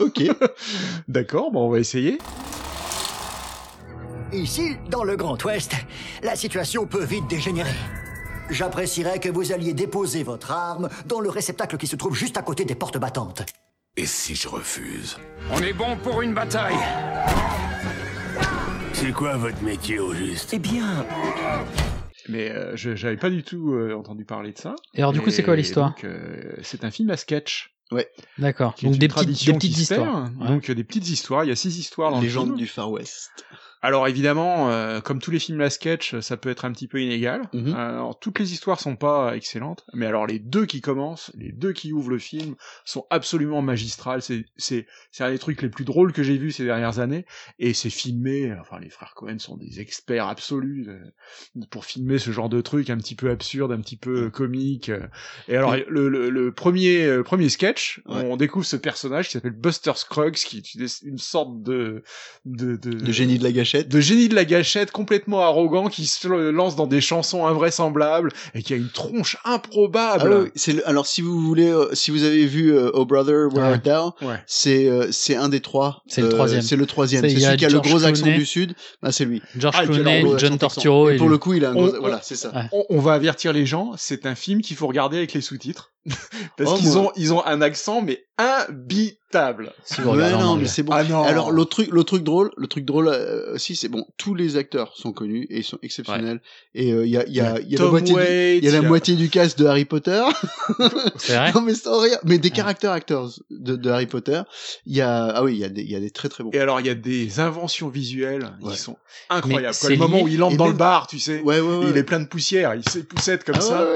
[0.00, 0.22] Ok.
[1.08, 2.18] D'accord, bon, on va essayer.
[4.32, 5.72] Ici, dans le Grand Ouest,
[6.22, 7.70] la situation peut vite dégénérer.
[8.50, 12.42] J'apprécierais que vous alliez déposer votre arme dans le réceptacle qui se trouve juste à
[12.42, 13.42] côté des portes battantes.
[13.96, 15.16] Et si je refuse?
[15.50, 16.76] On est bon pour une bataille.
[18.92, 20.50] C'est quoi votre métier au juste?
[20.52, 21.04] Eh bien,
[22.28, 24.74] Mais euh, je j'avais pas du tout euh, entendu parler de ça.
[24.94, 25.94] Et alors, du coup, c'est quoi l'histoire?
[26.04, 27.72] euh, C'est un film à sketch.
[27.92, 28.08] Ouais.
[28.38, 28.74] D'accord.
[28.82, 29.64] Donc des petites, des perd.
[29.64, 30.30] histoires.
[30.40, 30.48] Ouais.
[30.48, 31.44] Donc des petites histoires.
[31.44, 32.56] Il y a six histoires dans le Légende film.
[32.56, 33.30] du Far West.
[33.86, 37.00] Alors évidemment, euh, comme tous les films à sketch, ça peut être un petit peu
[37.00, 37.42] inégal.
[37.52, 37.72] Mhm.
[37.74, 41.72] Alors toutes les histoires sont pas excellentes, mais alors les deux qui commencent, les deux
[41.72, 44.22] qui ouvrent le film, sont absolument magistrales.
[44.22, 47.26] C'est c'est c'est un des trucs les plus drôles que j'ai vus ces dernières années,
[47.60, 48.52] et c'est filmé.
[48.60, 52.90] Enfin, les frères Cohen sont des experts absolus euh, pour filmer ce genre de truc
[52.90, 54.88] un petit peu absurde, un petit peu comique.
[54.88, 55.06] euh.
[55.46, 58.22] Et alors le, le, le premier euh, premier sketch, Ouais.
[58.24, 62.02] on découvre ce personnage qui s'appelle Buster Scruggs, qui est une- sorte de
[62.44, 63.75] de, de, Le génie de la gâchette.
[63.84, 68.62] De génie de la gâchette complètement arrogant qui se lance dans des chansons invraisemblables et
[68.62, 70.44] qui a une tronche improbable.
[70.46, 73.56] Ah c'est alors si vous voulez, euh, si vous avez vu euh, Oh Brother Where
[73.56, 73.62] Ouais.
[73.88, 74.36] Art Thou, Ouais.
[74.46, 76.02] c'est euh, c'est un des trois.
[76.06, 76.62] C'est le Euh, troisième.
[76.62, 77.22] C'est le troisième.
[77.22, 78.74] C'est- celui qui a le George gros accent du sud.
[79.02, 79.42] Bah c'est lui.
[79.56, 81.32] George Ah, Clooney, John Torturo Et et pour lui.
[81.32, 81.94] le coup, il a un gros.
[81.94, 82.50] On- Voilà, c'est ça.
[82.54, 82.62] Ouais.
[82.72, 85.92] On, on va avertir les gens, c'est un film qu'il faut regarder avec les sous-titres
[86.56, 89.72] parce Oh, qu'ils ont ils ont un accent mais imbitable.
[89.84, 90.92] Si vous Ouais, non, mais c'est bon.
[90.92, 91.22] Ah non.
[91.24, 94.06] Alors le truc, le truc drôle, le truc drôle euh, aussi, c'est bon.
[94.16, 96.40] Tous les acteurs sont connus et ils sont exceptionnels.
[96.74, 98.68] Et euh, il y a, il y a, il y a la moitié, du, y
[98.68, 100.22] a la moitié du cast de Harry Potter.
[101.16, 102.18] C'est vrai non mais sans rire.
[102.24, 104.42] Mais des caractères acteurs de, de Harry Potter.
[104.86, 106.44] Il y a, ah oui, il y a des, il y a des très très
[106.44, 106.50] bons.
[106.52, 108.72] Et alors il y a des inventions visuelles Ouais.
[108.72, 108.96] qui sont
[109.30, 109.74] incroyables.
[109.80, 111.76] Quoi, le moment où il entre et dans même- le bar, tu sais, Ouais, ouais,
[111.78, 111.86] ouais.
[111.90, 113.86] il est plein de poussière, il s'époussette comme Ah ça.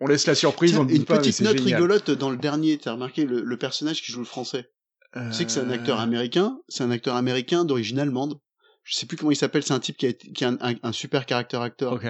[0.00, 1.74] On laisse la surprise, Tiens, on une pas, petite note génial.
[1.76, 2.76] rigolote dans le dernier.
[2.78, 4.70] T'as remarqué le, le personnage qui joue le français.
[5.14, 6.58] Tu sais que c'est un acteur Euh, américain.
[6.68, 8.38] C'est un acteur américain d'origine allemande.
[8.84, 9.62] Je sais plus comment il s'appelle.
[9.62, 11.94] C'est un type qui a, qui a un, un- un super caractère acteur.
[11.94, 12.04] Ok.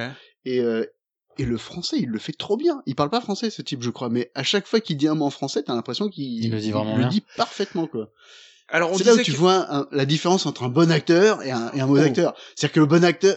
[0.44, 0.84] Et, euh,
[1.38, 2.82] et le français, il le fait trop bien.
[2.86, 4.08] Il parle pas français, ce type, je crois.
[4.08, 6.58] Mais à chaque fois qu'il dit un mot en français, t'as l'impression qu'il Il le
[6.58, 8.10] dit vraiment le dit parfaitement, quoi.
[8.68, 10.90] Alors on C'est là où disait tu que- vois un- la différence entre un bon
[10.90, 12.06] acteur et un, et un mauvais Oh.
[12.06, 12.34] acteur.
[12.56, 13.36] C'est-à-dire que le bon acteur...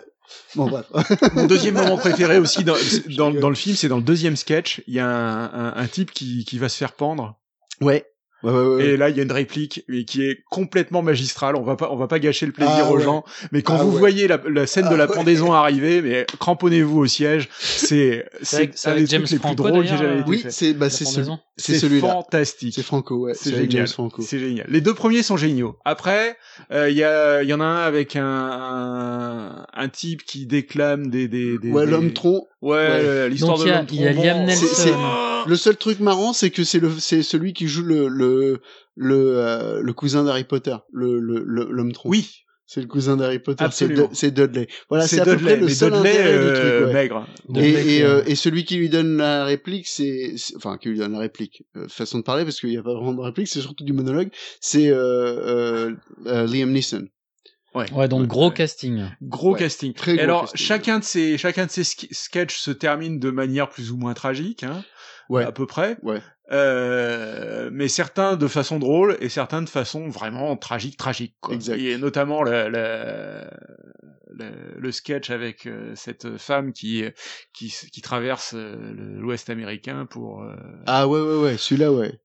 [0.56, 0.86] Bon, bref.
[1.34, 2.76] Mon deuxième moment préféré aussi dans,
[3.18, 4.82] dans, dans le film, c'est dans le deuxième sketch.
[4.88, 7.40] Il y a un, un, un type qui, qui va se faire pendre.
[7.82, 8.06] Ouais.
[8.44, 8.86] Ouais, ouais, ouais.
[8.86, 11.56] Et là, il y a une réplique mais qui est complètement magistrale.
[11.56, 13.04] On va pas, on va pas gâcher le plaisir Ah aux ouais.
[13.04, 13.24] gens.
[13.52, 14.00] Mais quand Ah vous ouais.
[14.00, 15.14] voyez la, la scène de Ah la ouais.
[15.16, 17.50] pendaison arriver, mais cramponnez-vous au siège.
[17.60, 20.24] C'est, c'est c'est un avec des James trucs les plus Franco, drôles d'ailleurs, jamais euh,
[20.28, 21.22] Oui, c'est bah c'est ce-
[21.58, 22.08] c'est celui-là.
[22.14, 22.74] fantastique.
[22.76, 23.34] C'est Franco, ouais.
[23.34, 23.88] C'est C'est génial.
[24.22, 24.66] C'est génial.
[24.70, 25.76] Les deux premiers sont géniaux.
[25.84, 26.38] Après,
[26.72, 30.46] euh, il y a, il y en a un avec un, un, un type qui
[30.46, 32.48] déclame des, des, des Ouais, des- l'homme tronc.
[32.62, 32.78] Ouais, Ouais.
[32.90, 34.24] euh, l'histoire de l'homme il y a tronc.
[34.24, 34.46] Liam Bon,
[35.50, 38.62] Le seul truc marrant, c'est que c'est le, c'est celui qui joue le, le,
[38.96, 42.10] le, euh, le cousin d'Harry Potter, le, le, le- l'homme tronc.
[42.10, 42.30] Oui.
[42.72, 43.66] C'est le cousin d'Harry Potter.
[43.72, 44.08] C'est, Absolument.
[44.10, 44.68] Dud- c'est Dudley.
[44.90, 46.88] Voilà, c'est, c'est à peu Dudley, près le mais seul Dudley, intérêt du euh, truc,
[46.88, 46.94] ouais.
[46.94, 47.28] maigre.
[47.48, 50.56] Et, Dudley, et, qui, euh, euh, et celui qui lui donne la réplique, c'est, c'est-
[50.56, 52.94] enfin, qui lui donne la réplique, euh, façon de parler, parce qu'il n'y a pas
[52.94, 54.30] vraiment de réplique, c'est surtout du monologue,
[54.62, 55.92] c'est, euh, euh,
[56.28, 57.08] euh, Liam Neeson.
[57.76, 57.92] Ouais.
[57.94, 59.06] Ouais, donc gros casting.
[59.22, 59.94] Gros Ouais, casting.
[59.94, 60.66] très gros alors, casting.
[60.66, 64.14] chacun de ces, chacun de ces sk- sketchs se termine de manière plus ou moins
[64.14, 64.84] tragique, hein,
[65.30, 65.44] Ouais.
[65.44, 65.98] à peu près.
[66.02, 66.20] Ouais.
[66.52, 71.36] Euh, mais certains de façon drôle et certains de façon vraiment tragique, tragique.
[71.42, 71.54] Quoi.
[71.54, 71.78] Exact.
[71.80, 73.44] Et notamment le, le,
[74.30, 77.04] le, le sketch avec euh, cette femme qui,
[77.54, 78.76] qui, qui traverse euh,
[79.20, 80.42] l'Ouest américain pour.
[80.44, 80.56] euh,
[80.86, 82.20] Ah ouais, ouais, ouais, celui-là, ouais.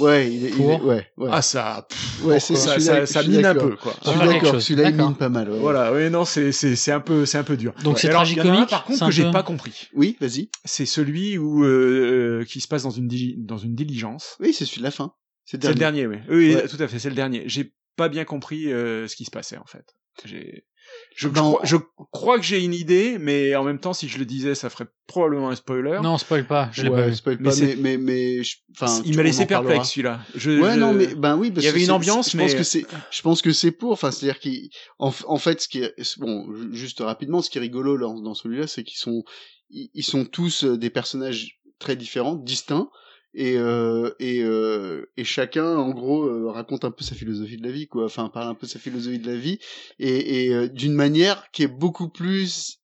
[0.00, 1.30] Ouais, il est, il est- ouais, ouais.
[1.32, 3.94] Ah ça, pff, ouais, c'est ça, ça, ça mine un peu quoi.
[4.04, 5.58] Je suis quelque d'accord, celui-là, il mine pas mal, ouais.
[5.58, 7.72] Voilà, oui non, c'est c'est c'est un peu c'est un peu dur.
[7.82, 9.88] Donc c'est tragicomique, par contre que j'ai pas compris.
[9.94, 10.50] Oui, vas-y.
[10.66, 13.08] c'est celui où euh, qui se passe dans une
[13.38, 14.36] dans une diligence.
[14.40, 15.14] Oui, c'est celui de la fin.
[15.46, 16.16] C'est le dernier, oui.
[16.28, 16.68] Oui, Ouais.
[16.68, 17.44] tout à fait, c'est le dernier.
[17.46, 19.94] J'ai pas bien compris euh, ce qui se passait en fait.
[20.26, 20.66] J'ai
[21.14, 21.76] je, je crois, je
[22.12, 24.86] crois que j'ai une idée, mais en même temps, si je le disais, ça ferait
[25.06, 25.98] probablement un spoiler.
[26.02, 29.02] Non, spoil pas, je l'ai Ouais, pas spoil Mais pas, mais, mais, mais, je- enfin,
[29.04, 30.20] il m'a laissé perplexe celui-là.
[30.34, 32.36] Je, Ouais, je- non, mais ben oui, parce il y avait que une ambiance, je
[32.36, 33.92] mais pense que c'est, je pense que c'est pour.
[33.92, 37.58] Enfin, c'est-à-dire qu'ils, en, en fait, ce qui est, bon, ju- juste rapidement, ce qui
[37.58, 39.24] est rigolo dans, dans celui-là, c'est qu'ils sont,
[39.70, 42.90] ils, ils sont tous euh, des personnages très différents, distincts,
[43.34, 47.66] et euh, et euh, et chacun, en gros, euh, raconte un peu sa philosophie de
[47.66, 48.06] la vie, quoi.
[48.06, 49.58] Enfin, parle un peu sa philosophie de la vie,
[49.98, 52.80] et, et d'une manière qui est beaucoup plus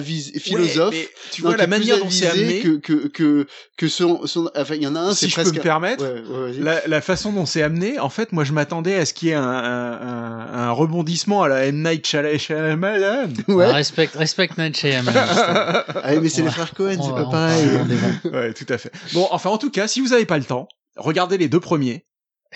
[0.00, 0.94] philosophe.
[0.94, 2.60] mais tu vois la manière dont c'est amené.
[2.60, 5.52] que que que que son, son enfin il y en a un si je presque
[5.52, 6.60] peux me permettre, Ouais, ouais, vas-y.
[6.62, 9.30] la, la façon dont c'est amené, en fait, moi, je m'attendais à ce qu'il y
[9.32, 13.28] ait un, un, un, rebondissement à la M Night Shyam- Shyamalan.
[13.48, 13.66] Ouais.
[13.68, 15.26] Ah, respect, respect Night Shyamalan.
[16.04, 17.66] Ah, mais c'est les frères Cohen, c'est pas en pareil.
[18.32, 18.92] ouais, tout à fait.
[19.12, 22.04] Bon, enfin, en tout cas, si vous avez pas le temps, regardez les deux premiers.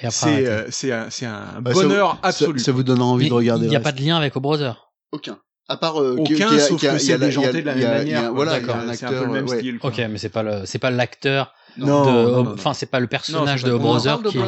[0.02, 2.58] Et après, C'est euh, c'est un, c'est un Bah, bonheur vous- ça- absolu.
[2.60, 3.64] Ça, vous donnera envie Mais de regarder.
[3.66, 4.90] Il n'y a pas de lien avec O Brother.
[5.12, 5.38] aucun.
[5.68, 7.26] À part euh, Aucun, a- sauf qu'il y a- que il y a c'est la-
[7.26, 8.32] déjanté de la même manière.
[8.32, 9.26] Voilà, il y a un C'est un peu acteur.
[9.26, 9.58] le même ouais.
[9.58, 9.78] style.
[9.78, 9.90] quoi.
[9.90, 12.04] Ok, mais c'est pas le, c'est pas l'acteur Non,
[12.44, 14.38] de, enfin c'est pas le personnage Non, de Brother de qui.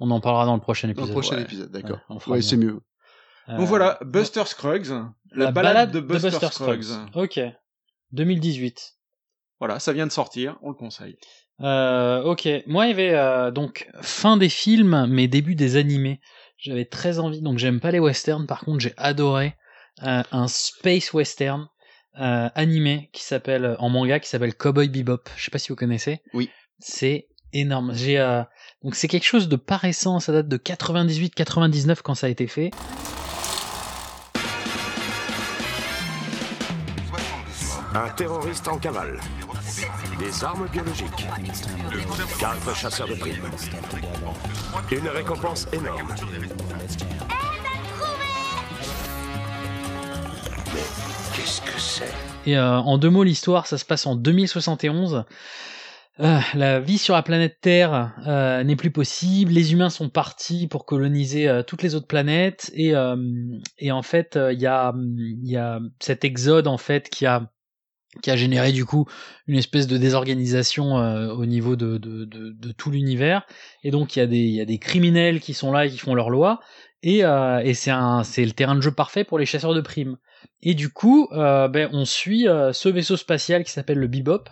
[0.00, 1.08] On en parlera dans le prochain Dans épisode.
[1.08, 1.42] le prochain Ouais.
[1.42, 1.98] épisode, d'accord.
[2.28, 2.78] Ouais, c'est mieux.
[3.48, 4.86] Euh, Donc voilà, Buster Scruggs,
[5.32, 6.84] la, balade, de Buster, Scruggs.
[7.14, 7.40] Ok.
[8.12, 8.92] 2018.
[9.58, 11.16] Voilà, ça vient de sortir, on le conseille.
[11.60, 12.48] Euh, ok.
[12.66, 16.20] Moi, il y avait euh, donc fin des films, mais début des animés.
[16.58, 17.40] J'avais très envie.
[17.42, 18.46] Donc, j'aime pas les westerns.
[18.46, 19.56] Par contre, j'ai adoré
[20.02, 21.68] euh, un space western
[22.20, 25.28] euh, animé qui s'appelle en manga qui s'appelle Cowboy Bebop.
[25.36, 26.20] Je sais pas si vous connaissez.
[26.34, 26.50] Oui.
[26.78, 27.92] C'est énorme.
[27.94, 28.42] J'ai euh,
[28.82, 30.20] donc c'est quelque chose de pas récent.
[30.20, 32.70] Ça date de 98-99 quand ça a été fait.
[37.94, 39.18] Un terroriste en cavale.
[40.18, 41.26] Des armes biologiques.
[42.38, 43.50] Quatre chasseurs de primes.
[44.92, 46.14] Une récompense énorme.
[51.38, 52.12] Qu'est-ce que c'est?
[52.46, 55.24] Et euh, en deux mots, l'histoire, ça se passe en 2071.
[56.20, 59.52] Euh, la vie sur la planète Terre euh, n'est plus possible.
[59.52, 62.72] Les humains sont partis pour coloniser toutes les autres planètes.
[62.74, 67.50] Et, en fait, il y, a, cet exode en fait qui a
[68.22, 69.06] qui a généré du coup
[69.46, 73.46] une espèce de désorganisation au niveau de, tout l'univers.
[73.84, 75.98] Et donc il y, a des, y a des criminels qui sont là et qui
[75.98, 76.58] font leur loi.
[77.02, 80.16] Et, et c'est le terrain de jeu parfait pour les chasseurs de primes.
[80.62, 84.44] Et du coup, euh, ben, on suit euh, ce vaisseau spatial qui s'appelle le Bebop.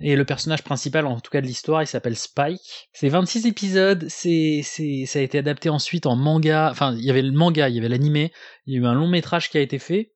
[0.00, 2.88] Et le personnage principal, en tout cas de l'histoire, il s'appelle Spike.
[2.92, 6.68] C'est 26 épisodes, c'est, c'est, ça a été adapté ensuite en manga.
[6.70, 8.32] Enfin, il y avait le manga, il y avait l'animé,
[8.66, 10.12] il y a eu un long métrage qui a été fait.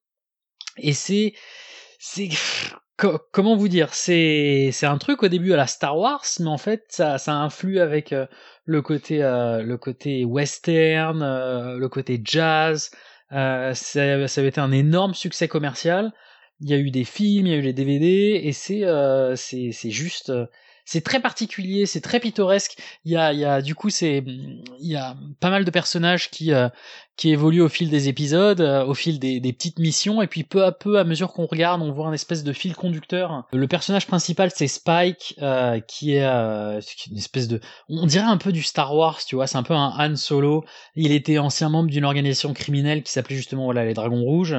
[0.79, 1.35] Et c'est,
[1.99, 2.29] c'est,
[2.97, 6.49] co- comment vous dire, c'est, c'est un truc au début à la Star Wars, mais
[6.49, 8.27] en fait, ça, ça influe avec euh,
[8.65, 11.21] le côté, le côté western,
[11.79, 12.91] le côté jazz.
[13.33, 16.13] Euh, ça, ça avait été un énorme succès commercial.
[16.61, 19.35] Il y a eu des films, il y a eu les DVD, et c'est euh,
[19.37, 20.47] c'est c'est juste euh,
[20.85, 22.79] c'est très particulier, c'est très pittoresque.
[23.05, 25.71] Il y a il y a du coup c'est il y a pas mal de
[25.71, 26.69] personnages qui euh,
[27.17, 30.45] qui évolue au fil des épisodes, euh, au fil des, des petites missions, et puis
[30.45, 33.47] peu à peu, à mesure qu'on regarde, on voit un espèce de fil conducteur.
[33.53, 38.07] Le personnage principal, c'est Spike, euh, qui est euh, qui est une espèce de, on
[38.07, 40.65] dirait un peu du Star Wars, tu vois, c'est un peu un Han Solo.
[40.97, 44.57] Il était ancien membre d'une organisation criminelle qui s'appelait justement voilà les Dragons Rouges,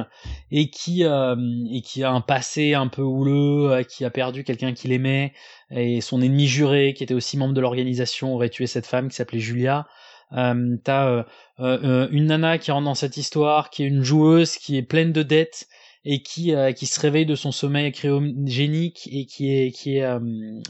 [0.52, 1.36] et qui euh,
[1.72, 5.32] et qui a un passé un peu houleux, euh, qui a perdu quelqu'un qu'il aimait,
[5.70, 9.16] et son ennemi juré, qui était aussi membre de l'organisation, aurait tué cette femme qui
[9.16, 9.86] s'appelait Julia.
[10.36, 11.22] Euh, T'as euh,
[11.60, 15.12] euh, une nana qui rentre dans cette histoire, qui est une joueuse, qui est pleine
[15.12, 15.66] de dettes
[16.04, 20.04] et qui euh, qui se réveille de son sommeil cryogénique et qui est qui est
[20.04, 20.18] euh,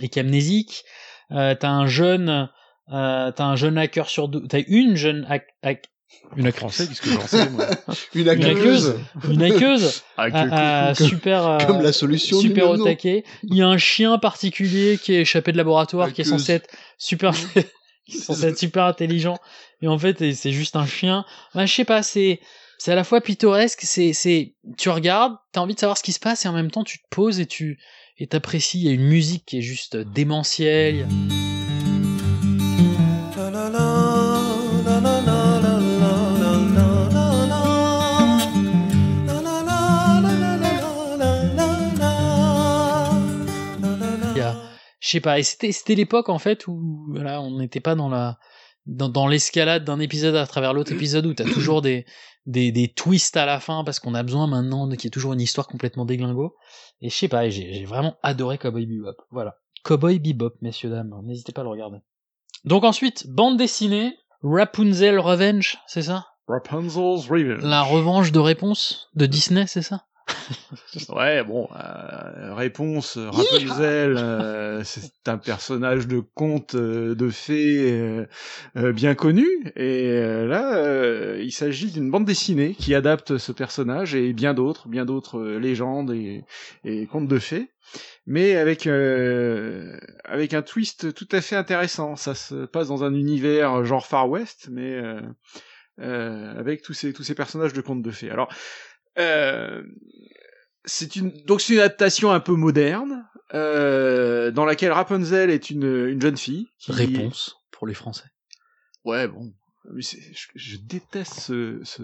[0.01, 0.85] et qui est amnésique.
[1.33, 2.49] Euh, t'as un jeune
[2.93, 5.87] euh, t'as un jeune hacker sur deux, t'as une jeune hack, hack-
[6.37, 7.67] une hacker Français, qu'est-ce que j'en sais, moi
[8.15, 8.95] Une hackeuse,
[9.31, 10.03] une hackeuse,
[10.95, 13.25] super, comme la solution du super au taquet.
[13.43, 16.69] Il y a un chien particulier qui est échappé de laboratoire, qui est censé être
[16.99, 17.33] super,
[18.09, 19.39] censé être super intelligent.
[19.83, 21.25] Et en fait, c'est juste un chien.
[21.55, 22.41] Je sais pas, c'est,
[22.79, 26.13] c'est à la fois pittoresque, c'est, c'est, tu regardes, t'as envie de savoir ce qui
[26.13, 27.79] se passe et en même temps tu te poses et tu,
[28.19, 28.81] et t'apprécies.
[28.81, 31.07] Il y a une musique qui est juste démentielle.
[45.15, 48.39] Sais pas, et c'était c'était l'époque en fait où voilà, on n'était pas dans la
[48.87, 52.05] dans, dans l'escalade d'un épisode à travers l'autre épisode où t'as toujours des,
[52.47, 55.11] des des twists à la fin parce qu'on a besoin maintenant de qu'il y ait
[55.11, 56.55] toujours une histoire complètement déglingo.
[57.01, 59.17] Et je sais pas, j'ai j'ai vraiment adoré Cowboy Bebop.
[59.31, 61.99] Voilà, Cowboy Bebop, messieurs dames, n'hésitez pas à le regarder.
[62.65, 66.27] Donc ensuite, bande dessinée, Rapunzel Revenge, c'est ça?
[66.47, 67.63] Rapunzel's Revenge.
[67.63, 70.05] La revanche de réponse de Disney, c'est ça?
[71.09, 78.27] Ouais, bon, euh, réponse, euh, Rapunzel, euh, c'est un personnage de conte euh, de fées
[78.77, 79.47] euh, bien connu,
[79.77, 80.11] et
[80.47, 85.43] là, il s'agit d'une bande dessinée qui adapte ce personnage et bien d'autres, bien d'autres
[85.43, 86.45] légendes et,
[86.85, 87.69] et contes de fées,
[88.27, 92.17] mais avec euh, avec un twist tout à fait intéressant.
[92.17, 95.21] Ça se passe dans un univers genre Far West, mais euh,
[96.01, 98.31] euh, avec tous ces tous ces personnages de contes de fées.
[98.31, 98.49] Alors
[99.19, 99.83] euh,
[100.85, 105.85] c'est une donc c'est une adaptation un peu moderne euh, dans laquelle Rapunzel est une,
[106.09, 106.69] une jeune fille.
[106.79, 106.93] Qui...
[106.93, 108.25] Réponse pour les Français.
[109.05, 109.53] Ouais bon.
[109.93, 112.03] Mais je, je déteste ce, ce,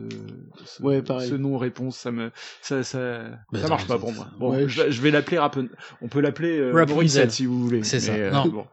[0.66, 2.30] ce, Ouais, ce nom réponse, ça me
[2.60, 4.28] ça ça, Mais ça marche pas pour moi.
[4.38, 5.74] Bon, Ouais, je, vais- je vais l'appeler Rapunzel.
[6.02, 6.94] On peut l'appeler euh, Rapunzel.
[6.94, 7.82] Morissette si vous voulez.
[7.82, 8.12] C'est ça.
[8.12, 8.46] euh, Non.
[8.48, 8.66] bon.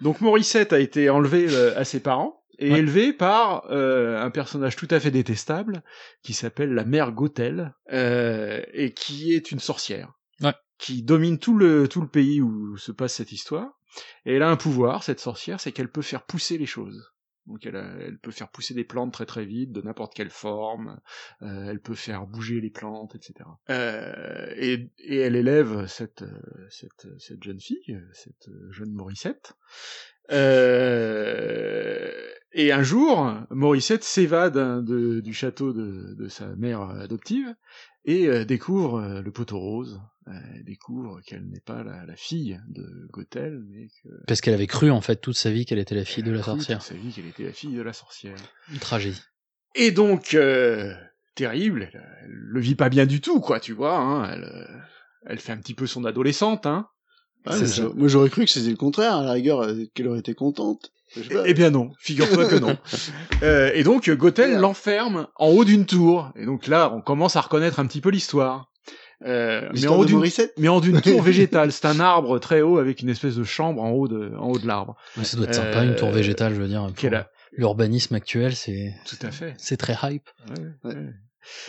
[0.00, 2.78] Donc Morissette a été enlevée euh, à ses parents et Ouais.
[2.80, 5.82] élevée par euh, un personnage tout à fait détestable
[6.22, 10.54] qui s'appelle la mère Gothel euh, et qui est une sorcière Ouais.
[10.78, 13.78] qui domine tout le tout le pays où se passe cette histoire.
[14.26, 17.12] Et elle a un pouvoir, cette sorcière, c'est qu'elle peut faire pousser les choses.
[17.46, 20.30] Donc elle, a- elle peut faire pousser des plantes très très vite, de n'importe quelle
[20.30, 20.98] forme.
[21.42, 23.34] euh, elle peut faire bouger les plantes, etc.
[23.70, 26.24] Euh, et, et elle élève cette,
[26.70, 29.52] cette, cette jeune fille, cette jeune Morissette.
[30.32, 37.54] Euh, et un jour, Morissette s'évade hein, de- du château de, de sa mère adoptive
[38.04, 40.00] et euh, découvre euh, le poteau rose.
[40.28, 44.54] Euh, elle découvre qu'elle n'est pas la, la fille de Gothel, mais que Parce qu'elle
[44.54, 46.78] avait cru en fait toute sa vie qu'elle était la fille de la cru sorcière.
[46.78, 48.36] toute sa vie qu'elle était la fille de la sorcière.
[48.72, 49.20] Une tragédie.
[49.74, 50.94] Et donc, euh,
[51.34, 53.98] terrible, elle, elle le vit pas bien du tout, quoi, tu vois.
[53.98, 54.78] Hein, elle, euh,
[55.26, 56.88] elle fait un petit peu son adolescente, hein.
[57.46, 60.20] Ouais, je- moi j'aurais cru que c'était le contraire, à la rigueur, euh, qu'elle aurait
[60.20, 60.90] été contente.
[61.14, 61.42] Pas.
[61.46, 62.76] Eh bien non, figure-toi que non.
[63.42, 66.32] Euh, et donc Gothel l'enferme en haut d'une tour.
[66.36, 68.70] Et donc là, on commence à reconnaître un petit peu l'histoire.
[69.26, 70.22] Euh, mais en d'une
[70.58, 71.72] mais en d'une tour végétale.
[71.72, 74.58] C'est un arbre très haut avec une espèce de chambre en haut de en haut
[74.58, 74.96] de l'arbre.
[75.16, 76.86] Ouais, ça doit être sympa, une tour Euh, végétale, je veux dire.
[77.56, 79.54] L'urbanisme actuel, c'est Tout à fait.
[79.58, 80.28] c'est très hype.
[80.48, 80.96] Ouais, ouais.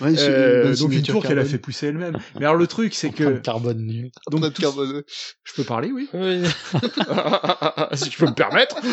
[0.01, 2.17] Ouais, Euh, une donc une tour qu'elle a fait pousser elle-même.
[2.35, 4.11] Mais alors le truc c'est que carbone nulle.
[4.31, 5.03] donc tout- carbone.
[5.43, 6.09] je peux parler oui.
[6.13, 6.43] Oui.
[7.93, 8.77] si je peux me permettre.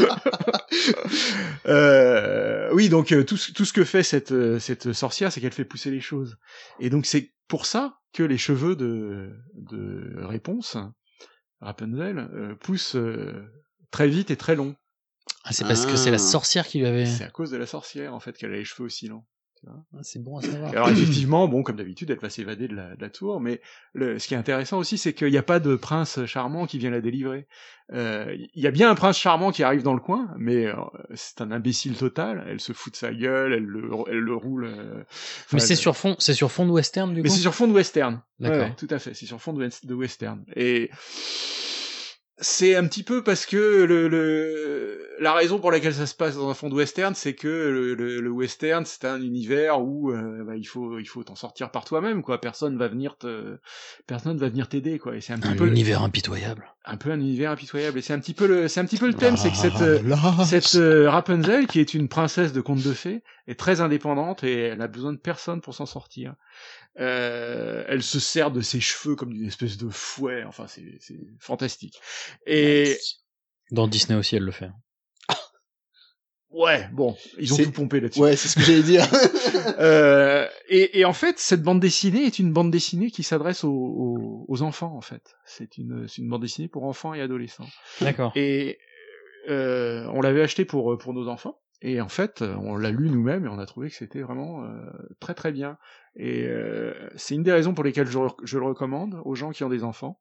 [1.67, 5.41] Euh, oui, donc euh, tout, ce- tout ce que fait cette, euh, cette sorcière, c'est
[5.41, 6.37] qu'elle fait pousser les choses.
[6.81, 10.77] Et donc c'est pour ça que les cheveux de, de réponse,
[11.61, 13.45] Rapunzel, euh, poussent euh,
[13.91, 14.75] très vite et très long.
[15.45, 17.07] Ah, c'est parce que c'est la sorcière qui lui avait.
[17.07, 19.25] C'est à cause de la sorcière, en fait, qu'elle a les cheveux aussi longs.
[19.69, 20.71] Ah, c'est bon à savoir.
[20.73, 23.61] Alors effectivement, bon, comme d'habitude, elle va s'évader de la, de la tour, mais
[23.95, 26.79] le, ce qui est intéressant aussi, c'est qu'il n'y a pas de prince charmant qui
[26.79, 27.47] vient la délivrer.
[27.93, 30.75] Euh, Il y a bien un prince charmant qui arrive dans le coin, mais euh,
[31.15, 32.45] c'est un imbécile total.
[32.49, 34.65] Elle se fout de sa gueule, elle le, elle le roule.
[34.65, 35.05] euh,
[35.53, 37.35] Mais c'est sur fond, c'est sur fond de western du mais coup?
[37.35, 38.21] c'est sur fond de western.
[38.41, 38.59] D'accord.
[38.69, 39.15] Ouais, tout à fait.
[39.15, 40.43] C'est sur fond de, de western.
[40.57, 40.91] Et
[42.39, 46.35] c'est un petit peu parce que le, le la raison pour laquelle ça se passe
[46.35, 50.11] dans un fond de western, c'est que le, le, le western c'est un univers où
[50.11, 52.41] euh, bah, il faut il faut t'en sortir par toi-même quoi.
[52.41, 53.59] Personne va venir te
[54.07, 55.15] personne va venir t'aider quoi.
[55.15, 56.73] Et c'est un petit Un peu le- univers impitoyable.
[56.85, 59.07] un peu un univers impitoyable et c'est un petit peu le c'est un petit peu
[59.07, 60.19] le thème c'est que cette euh, là.
[60.45, 64.59] cette euh, Rapunzel qui est une princesse de conte de fées est très indépendante et
[64.63, 66.35] elle a besoin de personne pour s'en sortir
[67.01, 71.19] euh, elle se sert de ses cheveux comme d'une espèce de fouet enfin c'est c'est
[71.41, 71.99] fantastique
[72.47, 72.97] et
[73.71, 74.71] Dans Disney aussi, elle le fait.
[76.51, 79.07] ouais bon ils ont C'est- tout pompé là-dessus Ouais, c'est ce que j'allais dire.
[79.79, 83.71] Euh, et, et en fait, cette bande dessinée est une bande dessinée qui s'adresse aux,
[83.73, 85.35] aux, aux enfants, en fait.
[85.45, 87.67] C'est une, c'est une bande dessinée pour enfants et adolescents.
[88.01, 88.33] D'accord.
[88.37, 88.79] Et
[89.49, 91.59] euh, on l'avait acheté pour, pour nos enfants.
[91.83, 94.69] Et en fait, on l'a lu nous-mêmes et on a trouvé que c'était vraiment euh,
[95.21, 95.79] très très bien.
[96.15, 98.19] Et euh, c'est une des raisons pour lesquelles je,
[98.59, 100.21] le recommande aux gens qui ont des enfants.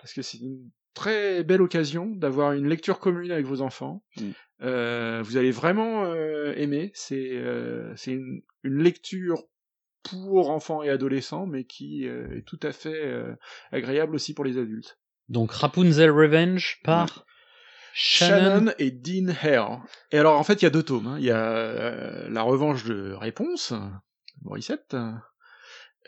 [0.00, 4.04] Parce que c'est une très belle occasion d'avoir une lecture commune avec vos enfants.
[4.20, 4.30] Mm.
[4.62, 6.90] Euh, vous allez vraiment euh, aimer.
[6.94, 9.44] C'est euh, une, une lecture
[10.02, 13.34] pour enfants et adolescents, mais qui euh, est tout à fait euh,
[13.72, 14.98] agréable aussi pour les adultes.
[15.28, 17.26] Donc Rapunzel Revenge par
[18.00, 18.54] Shannon.
[18.60, 19.84] Shannon et Dean Hare.
[20.12, 21.06] Et alors en fait il y a deux tomes.
[21.08, 21.16] hein.
[21.18, 23.72] Il y a euh, la revanche de Réponse,
[24.42, 24.94] Morissette,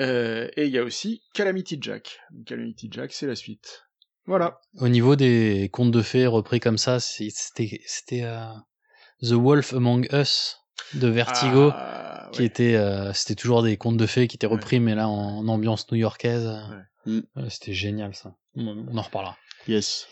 [0.01, 2.21] euh, et il y a aussi Calamity Jack.
[2.47, 3.83] Calamity Jack c'est la suite.
[4.27, 4.61] Voilà.
[4.79, 8.45] Au niveau des contes de fées repris comme ça, c'est- c'était euh,
[9.23, 10.59] The Wolf Among Us
[10.95, 14.79] de Vertigo, Ah, qui était euh, c'était toujours des contes de fées qui étaient repris,
[14.79, 16.49] mais là en, en ambiance new-yorkaise.
[17.49, 18.37] C'était génial ça.
[18.55, 19.37] On, on en reparlera.
[19.67, 20.07] Yes.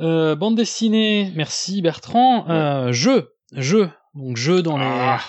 [0.00, 2.48] Euh, bande dessinée, merci Bertrand.
[2.48, 5.20] Euh, jeu, jeu, donc jeu dans les Ah.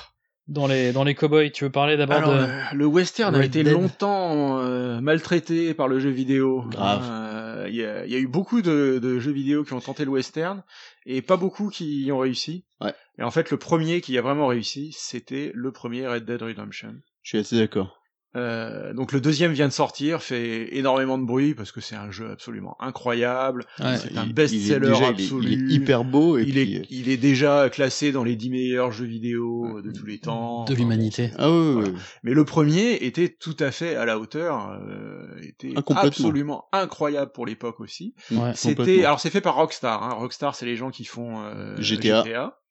[0.47, 1.51] dans les dans les cowboys.
[1.51, 5.87] Tu veux parler d'abord de euh, le western a été Dead longtemps euh, maltraité par
[5.87, 6.63] le jeu vidéo.
[6.69, 7.03] Grave.
[7.03, 9.79] Euh, Il y, a, il y a eu beaucoup de, de jeux vidéo qui ont
[9.81, 10.63] tenté le western
[11.05, 12.65] et pas beaucoup qui y ont réussi.
[12.81, 12.93] Ouais.
[13.19, 16.95] Et en fait, le premier qui a vraiment réussi, c'était le premier Red Dead Redemption.
[17.21, 17.98] Je suis assez d'accord.
[18.35, 22.11] Euh, donc le deuxième vient de sortir, fait énormément de bruit parce que c'est un
[22.11, 23.65] jeu absolument incroyable.
[23.79, 25.47] Ouais, c'est un best-seller déjà- il est- absolu.
[25.51, 28.35] il est hyper beau et il puis, est, euh, il est déjà classé dans les
[28.35, 30.65] 10 meilleurs jeux vidéo de tous les temps.
[30.65, 31.31] de l'humanité.
[31.39, 31.89] Ah oui, oui, Voilà.
[31.89, 31.95] oui.
[32.23, 37.31] Mais le premier était tout à fait à la hauteur, euh, était Ah, absolument incroyable
[37.31, 38.13] pour l'époque aussi.
[38.29, 38.51] Ouais.
[38.53, 40.03] C'était, alors c'est fait par Rockstar.
[40.03, 40.13] Hein.
[40.13, 42.23] Rockstar, c'est les gens qui font euh, GTA.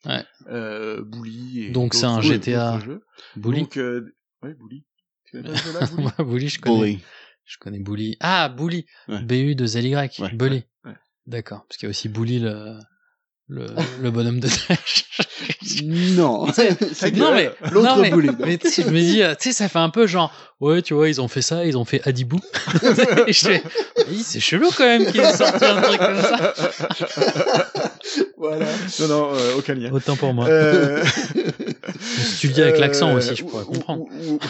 [0.07, 0.23] Ouais.
[0.49, 1.65] euh, Bully.
[1.65, 2.79] Et Donc c'est un GTA.
[3.35, 3.61] Bully.
[3.63, 4.85] Donc, euh, ouais, Bully.
[5.31, 6.79] Tu connais pas ce jeu-là, Bully je connais.
[6.79, 6.99] Bully.
[7.45, 8.17] Je connais Bully.
[8.21, 8.87] Ah, Bully.
[9.09, 9.21] Ouais.
[9.23, 9.95] BU de ZY.
[9.95, 10.11] Ouais.
[10.33, 10.65] Bully.
[10.85, 10.93] Ouais.
[11.27, 11.65] D'accord.
[11.69, 12.79] Parce qu'il y a aussi Bully, le,
[13.49, 13.67] le,
[14.03, 15.05] le bonhomme de neige.
[15.85, 16.47] Non.
[17.15, 18.31] non, mais, L'autre non, mais, Bully.
[18.41, 20.83] mais tu sais, je me dis, euh, tu sais, ça fait un peu genre, ouais,
[20.83, 22.41] tu vois, ils ont fait ça, ils ont fait Adibou.
[23.27, 23.63] Et je fais,
[24.09, 26.55] oui, c'est chelou quand même qu'ils aient sorti un truc comme ça.
[28.37, 28.67] voilà.
[29.01, 29.93] Non, non, euh, aucun lien.
[29.93, 30.47] Autant pour moi.
[30.49, 31.05] Euh,
[32.01, 34.03] Si tu le dis avec l'accent aussi, je ou- pourrais ou- comprendre.
[34.11, 34.47] ou- ou- que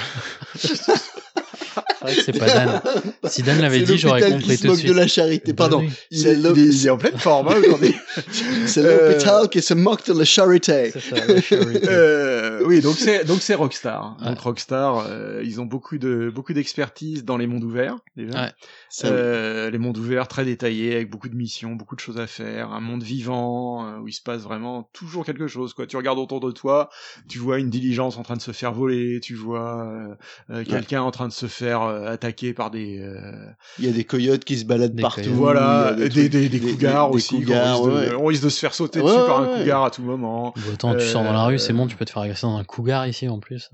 [0.55, 2.81] c'est pas Dan.
[3.25, 4.89] Si Dan l'avait dit, j'aurais compris qui tout de moque suite.
[4.91, 5.53] de la charité.
[5.53, 5.81] Pardon.
[5.81, 5.91] oui.
[6.11, 7.95] il, est, il est- il est en pleine forme hein, aujourd'hui.
[8.67, 10.91] c'est Euh, l'hôpital qui se moque de la charité.
[10.93, 11.89] C'est ça, la charité.
[11.89, 14.17] Euh, oui, donc c'est donc c'est Rockstar.
[14.21, 14.29] Ouais.
[14.29, 18.43] Donc Rockstar, euh, ils ont beaucoup de beaucoup d'expertise dans les mondes ouverts déjà.
[18.45, 18.51] Ouais.
[18.91, 19.15] Ça, oui.
[19.17, 22.73] Euh, les mondes ouverts très détaillés avec beaucoup de missions, beaucoup de choses à faire,
[22.73, 25.75] un monde vivant euh, où il se passe vraiment toujours quelque chose.
[25.75, 26.89] Quoi, tu regardes autour de toi,
[27.29, 30.15] tu vois une diligence en train de se faire voler, tu vois euh,
[30.51, 33.31] euh, quelqu'un en train de se faire euh, attaquer par des euh,
[33.79, 35.21] Il y a des coyotes qui se baladent Des partout.
[35.23, 35.37] coyotes.
[35.37, 37.37] voilà des, des, des, cougars des aussi.
[37.41, 38.17] cougars, risque de-.
[38.17, 39.59] On risque de se faire sauter Ouais, dessus par un ouais.
[39.61, 40.55] cougar à tout moment.
[40.57, 42.57] Bon, attends, tu sors dans la rue, c'est bon, tu peux te faire agresser dans
[42.57, 43.71] un cougar ici en plus.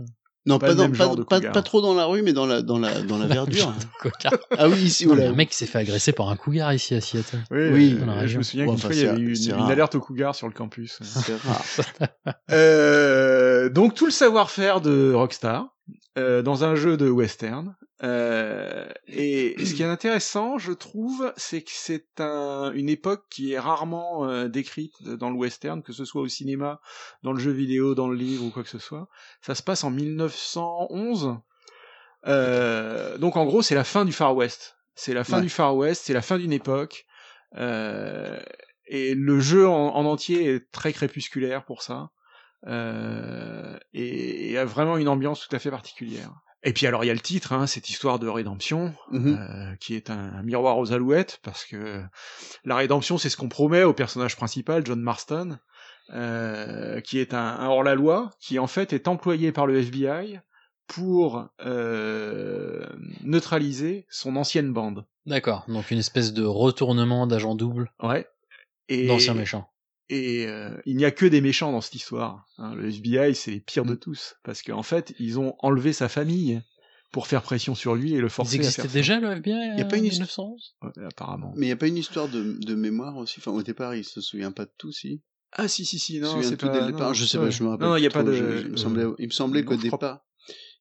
[0.47, 3.17] Non, Pas dans, pas, pas, trop dans la rue, mais dans la, dans la, dans
[3.17, 3.73] la verdure.
[4.59, 5.29] Ah oui, ici, voilà.
[5.31, 7.39] un mec qui s'est fait agresser par un cougar ici à Seattle.
[7.51, 9.59] Oui, Oui, euh, dans la je me souviens qu'une fois il y avait eu une,
[9.59, 10.99] une alerte au cougar sur le campus.
[11.45, 11.65] Rare.
[12.51, 15.69] Euh, donc tout le savoir-faire de Rockstar
[16.19, 17.75] euh, dans un jeu de western.
[18.03, 23.53] Euh, et ce qui est intéressant, je trouve, c'est que c'est un, une époque qui
[23.53, 26.81] est rarement euh, décrite dans le western, que ce soit au cinéma,
[27.23, 29.09] dans le jeu vidéo, dans le livre ou quoi que ce soit.
[29.43, 31.37] Ça se passe en 1911.
[32.27, 34.77] Euh, donc en gros, c'est la fin du Far West.
[34.95, 35.43] C'est la fin Ouais.
[35.43, 37.07] du Far West, c'est la fin d'une époque.
[37.57, 38.41] Euh,
[38.87, 42.11] et le jeu en, en entier est très crépusculaire pour ça.
[42.67, 46.31] Euh, et, et a vraiment une ambiance tout à fait particulière.
[46.67, 49.39] Et puis alors il y a le titre, hein, cette histoire de rédemption, Mhm.
[49.39, 52.03] euh, qui est un, un miroir aux alouettes, parce que
[52.65, 55.59] la rédemption c'est ce qu'on promet au personnage principal, John Marston,
[56.15, 60.41] euh, qui est un, un hors-la-loi, qui en fait est employé par le FBI
[60.87, 62.87] pour euh,
[63.23, 65.07] neutraliser son ancienne bande.
[65.27, 65.65] D'accord.
[65.69, 67.91] Donc une espèce de retournement d'agent double.
[68.03, 68.27] Ouais.
[68.89, 69.69] Et D'anciens méchants.
[70.11, 72.47] Et euh, il n'y a que des méchants dans cette histoire.
[72.59, 72.75] hein.
[72.75, 76.61] Le FBI, c'est les pires de tous parce qu'en fait, ils ont enlevé sa famille
[77.11, 78.95] pour faire pression sur lui et le forcer Ils à existaient faire ça.
[78.99, 80.47] déjà le FBI Il y a pas une en histoire.
[80.49, 81.53] 1911 Ouais, apparemment.
[81.57, 83.37] Mais il y a pas une histoire de, de mémoire aussi?
[83.39, 85.23] Enfin, au départ, il se souvient pas de tout, si?
[85.53, 86.91] Ah si si si Il se non, souvient c'est de tout pas- dès le non,
[86.93, 87.15] départ.
[87.15, 87.87] Je sais pas, je me rappelle.
[87.87, 88.33] Non, il y a pas de.
[88.33, 90.21] Je- il me semblait, il me semblait qu'au départ,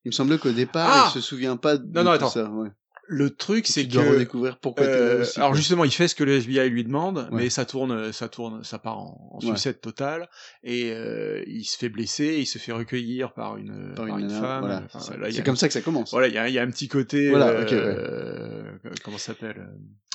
[0.04, 2.30] il me semblait qu'au départ, Ah il se souvient pas de Non, non, tout attends.
[2.30, 2.50] ça.
[2.52, 2.70] Ouais.
[3.16, 6.24] Le truc, c'est que dois redécouvrir pourquoi euh, aussi, alors justement, il fait ce que
[6.24, 7.44] le FBI lui demande, Ouais.
[7.44, 9.56] mais ça tourne, ça tourne, ça part en, en Ouais.
[9.56, 10.30] sucette totale,
[10.64, 14.26] et euh, il se fait blesser, il se fait recueillir par une, Par par une
[14.26, 14.60] une femme.
[14.62, 15.00] voilà, Enfin,
[15.32, 16.12] c'est comme ça que ça commence.
[16.12, 17.30] Voilà, il y a, il y a un petit côté.
[17.30, 17.74] Voilà, euh, ouais.
[17.74, 18.72] euh,
[19.04, 19.70] comment ça s'appelle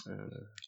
[0.09, 0.12] euh,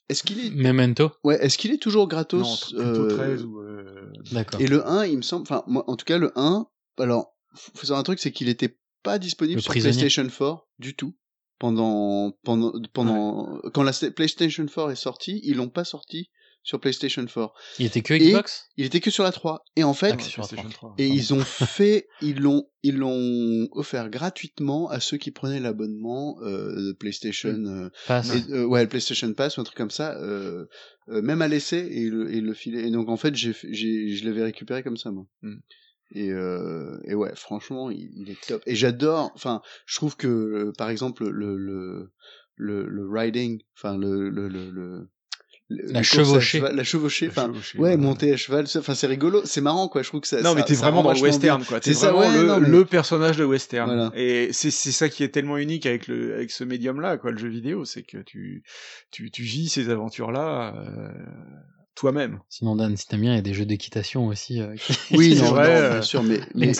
[0.08, 3.60] Est-ce qu'il est Memento Ouais, est-ce qu'il est toujours gratos Non, plutôt euh, 13 ou.
[3.60, 4.60] euh, D'accord.
[4.60, 6.66] Et le 1, il me semble, enfin, moi, en tout cas, le 1,
[6.98, 9.96] alors, faut faut savoir un truc, c'est qu'il était pas disponible Le sur prisonnier.
[9.96, 11.14] PlayStation 4 du tout.
[11.60, 16.30] Pendant, pendant, pendant, quand la PlayStation 4 est sortie, ils l'ont pas sorti
[16.62, 17.52] sur PlayStation 4.
[17.78, 18.68] Il était que Et Xbox?
[18.78, 19.62] Il était que sur la 3.
[19.76, 20.56] Et en fait, Ah, que sur la 3.
[20.62, 20.94] PlayStation 3.
[20.98, 26.38] et ils ont fait, ils l'ont, ils l'ont offert gratuitement à ceux qui prenaient l'abonnement
[26.42, 27.50] euh, de PlayStation.
[27.50, 28.30] euh, Pass.
[28.34, 30.64] et, euh, ouais, le PlayStation Pass ou un truc comme ça, euh,
[31.10, 32.86] euh, même à l'essai et le, et le filet.
[32.88, 35.26] Et donc en fait, j'ai, j'ai, je l'avais récupéré comme ça moi.
[35.42, 35.58] Mm.
[36.12, 38.62] Et, euh, et ouais, franchement, il, il est top.
[38.66, 39.30] Et j'adore.
[39.34, 42.10] Enfin, je trouve que euh, par exemple le le
[42.56, 45.08] le, le riding, enfin le le le, le
[45.72, 46.58] le- La chevauchée.
[46.58, 47.96] cheval- la chevauchée, La enfin, ouais, ouais.
[47.96, 50.54] monter à cheval, enfin, c'est rigolo, c'est marrant, quoi, je trouve que ça, Non, ça-
[50.56, 51.64] mais t'es vraiment dans le western, bien.
[51.66, 51.78] quoi.
[51.78, 53.86] T'es ça, vraiment ouais, le, non, mais- le personnage de western.
[53.88, 54.10] Voilà.
[54.16, 57.38] Et c'est c'est ça qui est tellement unique avec le avec ce médium-là, quoi, le
[57.38, 58.64] jeu vidéo, c'est que tu
[59.12, 61.12] tu tu vis ces aventures-là euh,
[62.00, 62.38] toi-même.
[62.48, 64.60] Sinon, Dan, si t'aimes bien, il y a des jeux d'équitation aussi.
[64.60, 66.72] euh, qui- Oui, C'est vrai, non, euh, bien sûr, mais, mais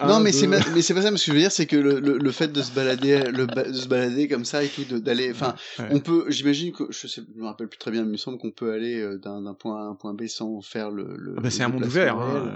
[0.00, 1.10] un, non, mais c'est ma- mais c'est pas ça.
[1.10, 3.24] Mais ce que je veux dire, c'est que le, le, le fait de se balader,
[3.30, 5.86] le ba- de se balader comme ça et tout, de- d'aller, enfin, Ouais.
[5.90, 8.16] on peut, j'imagine que je sais, je me rappelle plus très bien, mais il me
[8.16, 10.90] semble qu'on peut aller euh, d'un d'un point A à un point B sans faire
[10.90, 11.14] le.
[11.18, 12.16] le Ah bah, c'est un monde ouvert.
[12.18, 12.50] hein,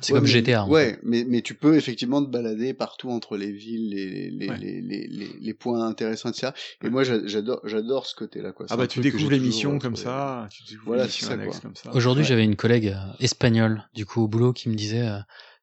[0.00, 0.64] C'est Ouais, comme mais- GTA.
[0.64, 4.48] en Ouais, mais, mais tu peux effectivement te balader partout entre les villes, les, les,
[4.48, 4.56] Ouais.
[4.58, 6.48] les, les, les, les points intéressants, etc.
[6.82, 6.90] Et Ouais.
[6.90, 8.66] moi, j'a- j'adore, j'adore ce côté-là, quoi.
[8.70, 11.36] Ah bah tu découvres les missions comme ça, tu découvres Voilà, ça,
[11.74, 11.90] ça.
[11.92, 12.28] Aujourd'hui, Ouais.
[12.28, 15.18] j'avais une collègue euh, espagnole, du coup, au boulot, qui me disait, euh,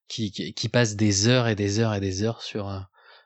[0.08, 2.80] qui, qui, qui passe des heures et des heures et des heures sur, euh,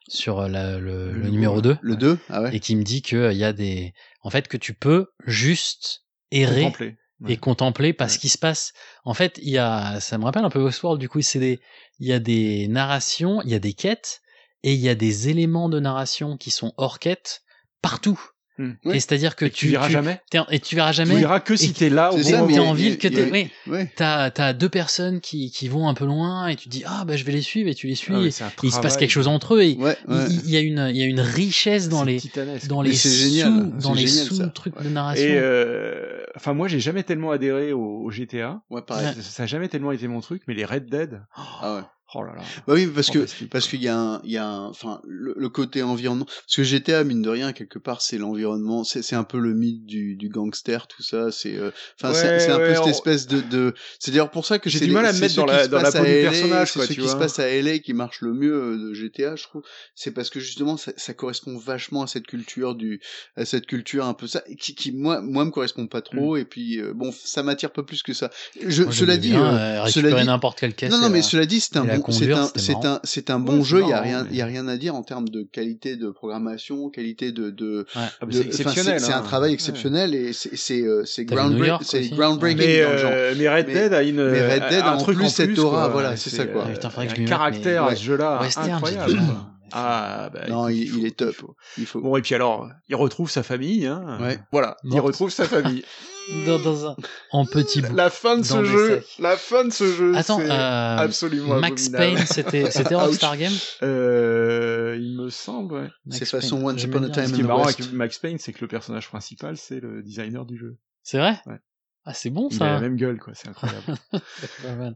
[0.08, 1.78] sur la- le, le Le numéro nouveau, 2.
[1.82, 2.56] Le 2, ah ouais.
[2.56, 6.04] Et qui me dit que il y a des, en fait, que tu peux juste
[6.32, 6.98] errer Contempler.
[7.22, 7.32] Ouais.
[7.34, 8.20] et contempler parce Ouais.
[8.20, 8.74] qu'il se passe.
[9.06, 11.60] En fait, il y a, ça me rappelle un peu Westworld, du coup, c'est des,
[12.00, 14.22] il y a des narrations, il y a des quêtes
[14.64, 17.42] et il y a des éléments de narration qui sont hors quête
[17.82, 18.20] partout.
[18.58, 18.72] Hmm.
[18.86, 20.22] Et c'est-à-dire que Et tu, tu verras tu- jamais.
[20.50, 21.16] et tu verras Tu jamais.
[21.16, 23.50] verras que si t'es là mais t'es en ville, que t'es, oui.
[23.68, 23.92] Ouais.
[23.98, 27.04] T'as, t'as deux personnes qui, qui vont un peu loin et tu te dis ah
[27.06, 28.32] bah je vais les suivre et tu les suis Ah et, et
[28.64, 30.26] il se passe quelque chose entre eux et Ouais, il- ouais.
[30.30, 32.68] il, il y a une il y a une richesse dans les titanesque.
[32.68, 34.48] dans les c'est sous génial, dans les génial, sous ça.
[34.48, 34.86] trucs Ouais.
[34.86, 38.62] de narration Et euh, enfin moi j'ai jamais tellement adhéré au, au GTA.
[38.70, 39.08] Ouais, pareil.
[39.18, 41.22] Ça, ça a jamais tellement été mon truc, mais les Red Dead.
[41.36, 41.82] Ah ouais.
[42.18, 42.42] Oh là là.
[42.66, 45.02] Bah oui, parce que Fantastique, parce qu'il y a un, il y a un, enfin
[45.06, 46.24] le, le côté environnement.
[46.26, 49.54] Parce que GTA mine de rien quelque part c'est l'environnement, c'est c'est un peu le
[49.54, 51.32] mythe du, du gangster tout ça.
[51.32, 53.74] C'est, euh, enfin c'est Ouais, c'est un ouais, peu cette on- espèce de, de...
[54.00, 55.92] c'est d'ailleurs pour ça que J'ai du mal à me mettre dans la- dans la
[55.92, 58.54] peau du LA, personnage, c'est tu qui se passent à LA qui marchent le mieux
[58.56, 59.64] euh, de GTA, je trouve.
[59.94, 63.02] C'est parce que justement ça, ça correspond vachement à cette culture du,
[63.36, 66.38] à cette culture un peu ça, qui, qui moi, moi me correspond pas trop.
[66.38, 68.30] Et puis euh, bon, ça m'attire pas plus que ça.
[68.66, 71.18] Je, Moi, cela dit, bien, euh, euh, cela dit, n'importe quelle caisse non, non, mais
[71.18, 73.64] la- cela dit, c'est un bon, c'est conduire, un, c'est un, c'est un Ouais, bon
[73.64, 73.82] jeu.
[73.82, 75.96] Il y a rien, mais- il y a rien à dire en termes de qualité
[75.96, 78.02] de programmation, qualité de, de, Ouais.
[78.22, 79.00] Ah, de- c'est enfin, exceptionnel.
[79.00, 79.18] c'est hein.
[79.20, 79.54] un travail Ouais.
[79.56, 83.12] exceptionnel et c'est, c'est, euh, c'est groundbreaking Mais, dans le genre.
[83.14, 85.26] euh, mais Red Dead a une mais Red Dead a un a en truc plus
[85.26, 85.88] en cette plus, aura, quoi.
[85.90, 86.66] voilà, c'est ça, quoi.
[86.68, 89.14] Ah, un caractère à ce jeu-là incroyable.
[89.16, 89.48] quoi.
[89.78, 91.36] Ah bah Non, il, il, faut, il est top.
[91.78, 92.00] il faut.
[92.00, 93.86] Bon et puis alors, il retrouve sa famille.
[93.88, 94.20] Hein.
[94.22, 94.38] Ouais.
[94.52, 95.84] Voilà, il retrouve sa famille.
[96.46, 96.96] dans, dans un
[97.32, 97.94] en petit bout.
[97.96, 99.16] la fin de ce jeu, sacs.
[99.20, 102.16] la fin de ce jeu, Attends, euh, absolument Max abominable.
[102.18, 102.96] Payne, c'était c'était.
[102.96, 103.54] Rockstar Game.
[103.84, 105.74] Euh, il me semble.
[105.76, 105.90] Ouais.
[106.12, 107.10] C'est façon Once Upon a.
[107.10, 107.80] Time Ce in qui est marrant West.
[107.80, 110.78] avec Max Payne, c'est que le personnage principal, c'est le designer du jeu.
[111.04, 111.60] C'est vrai Ouais.
[112.06, 112.82] Ah, c'est bon Il a la ça.
[112.82, 113.34] même gueule, quoi.
[113.36, 113.96] C'est incroyable.
[114.40, 114.96] C'est pas mal.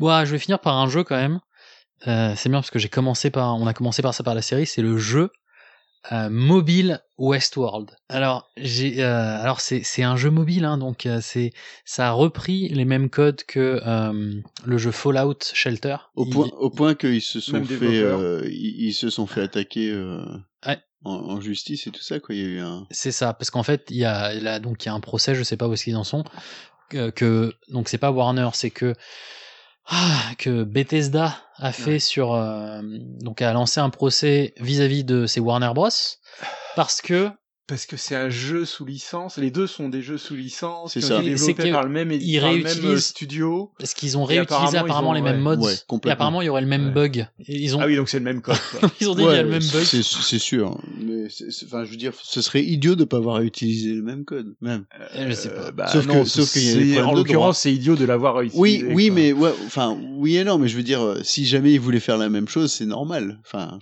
[0.00, 1.38] Bon, ah, je vais finir par un jeu quand même.
[2.06, 4.42] Euh, c'est bien parce que j'ai commencé par, on a commencé par ça par la
[4.42, 4.66] série.
[4.66, 5.30] C'est le jeu
[6.12, 7.90] euh, mobile Westworld.
[8.08, 11.52] Alors j'ai, euh, alors c'est c'est un jeu mobile, hein, donc euh, c'est
[11.84, 15.96] ça a repris les mêmes codes que euh, le jeu Fallout Shelter.
[16.14, 19.26] Au Il- point, au point qu'ils se sont Même fait, euh, ils, ils se sont
[19.26, 20.24] fait attaquer euh,
[20.66, 20.78] Ouais.
[21.04, 22.34] en, en justice et tout ça, quoi.
[22.34, 22.86] Il y a eu un.
[22.90, 25.34] C'est ça, parce qu'en fait, il y a là donc il y a un procès,
[25.34, 26.24] je sais pas où est-ce qu'ils en sont,
[26.90, 28.94] que, que donc c'est pas Warner, c'est que
[29.90, 35.40] ah, que Bethesda a fait sur euh, donc a lancé un procès vis-à-vis de ses
[35.40, 35.88] Warner Bros.
[36.76, 37.30] Parce que
[37.68, 39.36] parce que c'est un jeu sous licence.
[39.36, 40.94] Les deux sont des jeux sous licence.
[40.94, 43.70] C'est qui ont été développés par le même, ils par le même réutilisent- euh, studio.
[43.78, 45.56] Parce qu'ils ont réutilisé apparemment, ils ont- les mêmes ouais.
[45.56, 45.64] mods.
[45.66, 45.74] Ouais,
[46.06, 46.92] et apparemment, il y aurait le même Ouais.
[46.92, 47.26] bug.
[47.46, 48.56] Et ils ont, Ah oui, donc c'est le même code.
[48.80, 48.90] quoi.
[49.00, 49.84] ils ont dit qu'il y a le même bug.
[49.84, 50.80] c'est sûr.
[50.98, 51.26] Mais
[51.66, 54.86] enfin, je veux dire, ce serait idiot de pas avoir utilisé le même code, même.
[55.14, 55.66] Euh, Je sais pas.
[55.66, 58.40] Euh, bah, Sauf non, que- sauf qu'il y a en l'occurrence, c'est idiot de l'avoir
[58.40, 58.58] utilisé.
[58.58, 59.14] Oui, oui, quoi.
[59.14, 62.16] mais ouais, enfin, oui et non, mais je veux dire, si jamais il voulait faire
[62.16, 63.38] la même chose, c'est normal.
[63.44, 63.78] Enfin.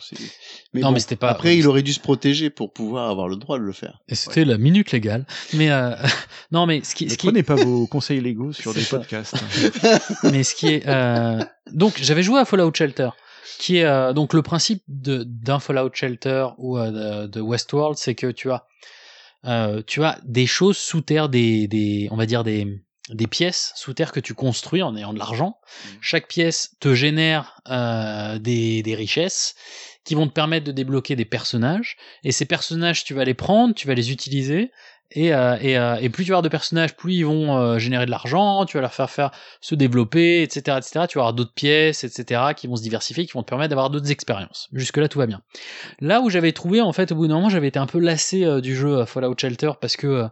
[0.75, 3.37] Mais Non, mais c'était pas- Après, il aurait dû se protéger pour pouvoir avoir le
[3.37, 4.01] droit de le faire.
[4.09, 5.27] Et c'était la minute légale.
[5.55, 5.95] Mais euh,
[6.53, 8.99] non, mais ce qui, Ne ce qui, prenez pas vos conseils légaux sur des ça.
[8.99, 9.35] podcasts.
[10.25, 13.11] mais ce qui est euh, donc j'avais joué à Fallout Shelter
[13.59, 18.15] qui est euh, donc le principe d'un Fallout Shelter ou euh, de, de Westworld c'est
[18.15, 18.67] que tu as
[19.45, 23.73] euh, tu as des choses sous terre des des on va dire des des pièces
[23.77, 25.59] sous terre que tu construis en ayant de l'argent.
[26.01, 29.55] Chaque pièce te génère euh, des, des richesses
[30.07, 31.97] qui vont te permettre de débloquer des personnages.
[32.25, 34.71] Et ces personnages, tu vas les prendre, tu vas les utiliser.
[35.13, 37.79] Et, euh, et, euh, et plus tu vas avoir de personnages, plus ils vont euh,
[37.79, 39.31] générer de l'argent, tu vas leur faire faire
[39.61, 41.07] se développer, etc., etc.
[41.09, 43.91] Tu vas avoir d'autres pièces, etc., qui vont se diversifier, qui vont te permettre d'avoir
[43.91, 44.69] d'autres expériences.
[44.73, 45.43] Jusque là, tout va bien.
[46.01, 48.45] Là où j'avais trouvé, en fait, au bout d'un moment, j'avais été un peu lassé
[48.45, 50.29] euh, du jeu euh, Fallout Shelter parce que euh,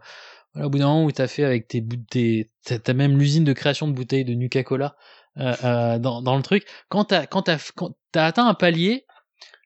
[0.54, 3.44] voilà, au bout d'un moment où t'as fait avec tes bouts tes t'as même l'usine
[3.44, 4.94] de création de bouteilles de Nuka Cola
[5.38, 9.04] euh, dans, dans le truc quand t'as quand t'as quand t'as atteint un palier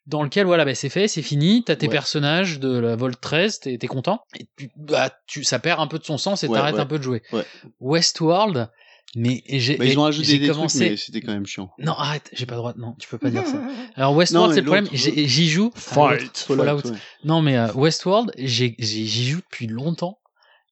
[0.08, 1.92] dans lequel voilà bah, c'est fait c'est fini t'as tes Ouais.
[1.92, 5.86] personnages de la Volt 13 t'es t'es content et puis bah tu ça perd un
[5.86, 6.80] peu de son sens et Ouais, t'arrêtes ouais.
[6.80, 7.44] un peu de jouer Ouais.
[7.80, 8.68] Westworld
[9.16, 11.70] mais j'ai Bah, ils ont ajouté j'ai des commencé trucs, mais c'était quand même chiant.
[11.78, 13.60] non arrête j'ai pas le droit non tu peux pas dire ça
[13.96, 16.26] alors Westworld Non, c'est mais le problème j'ai- j'y joue Fallout.
[16.34, 16.82] Fallout.
[17.24, 20.18] Non, mais euh, Westworld, j'ai- j'y joue depuis longtemps.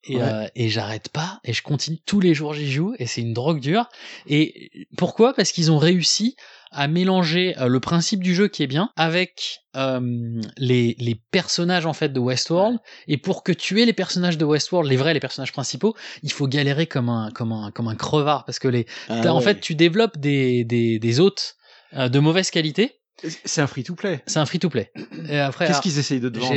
[0.08, 0.22] Et, Ouais.
[0.22, 3.32] euh, et j'arrête pas et je continue tous les jours j'y joue et c'est une
[3.32, 3.88] drogue dure
[4.28, 5.34] et pourquoi?
[5.34, 6.36] Parce qu'ils ont réussi
[6.70, 11.86] à mélanger euh, le principe du jeu qui est bien avec euh, les, les personnages
[11.86, 12.78] en fait de Westworld.
[13.08, 16.32] Et pour que tu aies les personnages de Westworld les vrais les personnages principaux il
[16.32, 18.44] faut galérer comme un comme un comme un crevard.
[18.44, 21.56] Parce que les Ah en fait tu développes des des, des hôtes
[21.94, 23.00] euh, de mauvaise qualité
[23.44, 24.22] C'est un free-to-play.
[24.26, 24.92] c'est un free-to-play.
[25.30, 26.54] Et après, Qu'est-ce alors, qu'ils essayent de te vendre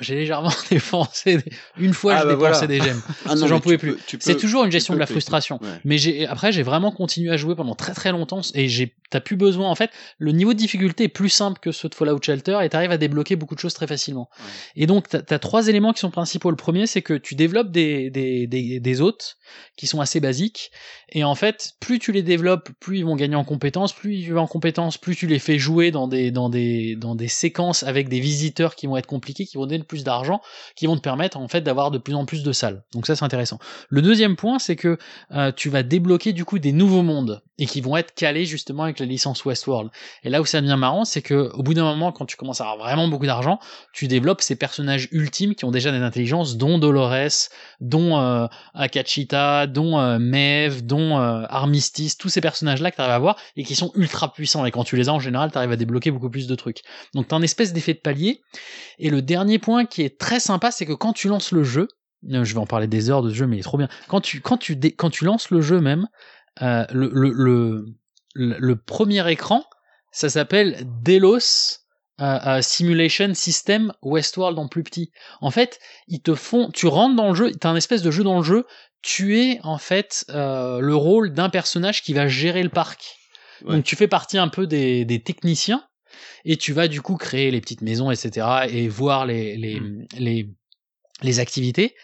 [0.00, 1.38] j'ai, légèrement dépensé.
[1.76, 2.66] Une fois, Ah je bah dépensais voilà.
[2.66, 3.02] des gemmes.
[3.08, 3.96] Ah Parce non, que j'en pouvais plus.
[4.18, 5.58] C'est toujours une gestion de la frustration.
[5.60, 5.68] Ouais.
[5.84, 9.20] Mais j'ai, après, j'ai vraiment continué à jouer pendant très très longtemps et j'ai, t'as
[9.20, 12.20] plus besoin, en fait, le niveau de difficulté est plus simple que ceux de Fallout
[12.22, 14.30] Shelter et t'arrives à débloquer beaucoup de choses très facilement.
[14.76, 16.50] Et donc, t'as, t'as trois éléments qui sont principaux.
[16.50, 19.36] Le premier, c'est que tu développes des, des, des, des hôtes
[19.76, 20.70] qui sont assez basiques.
[21.10, 24.32] Et en fait, plus tu les développes, plus ils vont gagner en compétences, plus ils
[24.32, 27.82] vont en compétences, plus tu les fais jouer dans des, dans des, dans des séquences
[27.82, 30.40] avec des visiteurs qui vont être compliqués, qui vont donner plus d'argent,
[30.76, 32.84] qui vont te permettre, en fait, d'avoir de plus en plus de salles.
[32.92, 33.58] Donc ça, c'est intéressant.
[33.88, 34.98] Le deuxième point, c'est que
[35.32, 38.84] euh, tu vas débloquer, du coup, des nouveaux mondes et qui vont être calés, justement,
[38.84, 39.90] avec la licence Westworld.
[40.22, 42.60] Et là où ça devient marrant, c'est que, au bout d'un moment, quand tu commences
[42.60, 43.58] à avoir vraiment beaucoup d'argent,
[43.92, 47.48] tu développes ces personnages ultimes qui ont déjà des intelligences, dont Dolores,
[47.80, 53.14] dont euh, Akachita, dont euh, Maeve, dont euh, Armistice, tous ces personnages-là que tu arrives
[53.14, 54.64] à voir et qui sont ultra puissants.
[54.64, 56.82] Et quand tu les as en général, tu arrives à débloquer beaucoup plus de trucs.
[57.14, 58.42] Donc tu as un espèce d'effet de palier.
[58.98, 61.88] Et le dernier point qui est très sympa, c'est que quand tu lances le jeu,
[62.30, 63.88] euh, je vais en parler des heures de jeu, mais il est trop bien.
[64.08, 66.08] Quand tu, quand tu, quand tu lances le jeu même,
[66.62, 69.64] euh, le, premier écran,
[70.10, 71.78] ça s'appelle Delos
[72.20, 75.12] euh, Simulation System Westworld en plus petit.
[75.40, 75.78] En fait,
[76.08, 78.44] ils te font, tu rentres dans le jeu, t'as un espèce de jeu dans le
[78.44, 78.66] jeu,
[79.02, 83.14] tu es en fait le rôle d'un personnage qui va gérer le parc.
[83.64, 83.76] Ouais.
[83.76, 85.84] Donc tu fais partie un peu des, des techniciens
[86.44, 88.46] et tu vas du coup créer les petites maisons, etc.
[88.68, 89.80] et voir les, les,
[90.18, 90.50] les,
[91.22, 91.94] les activités.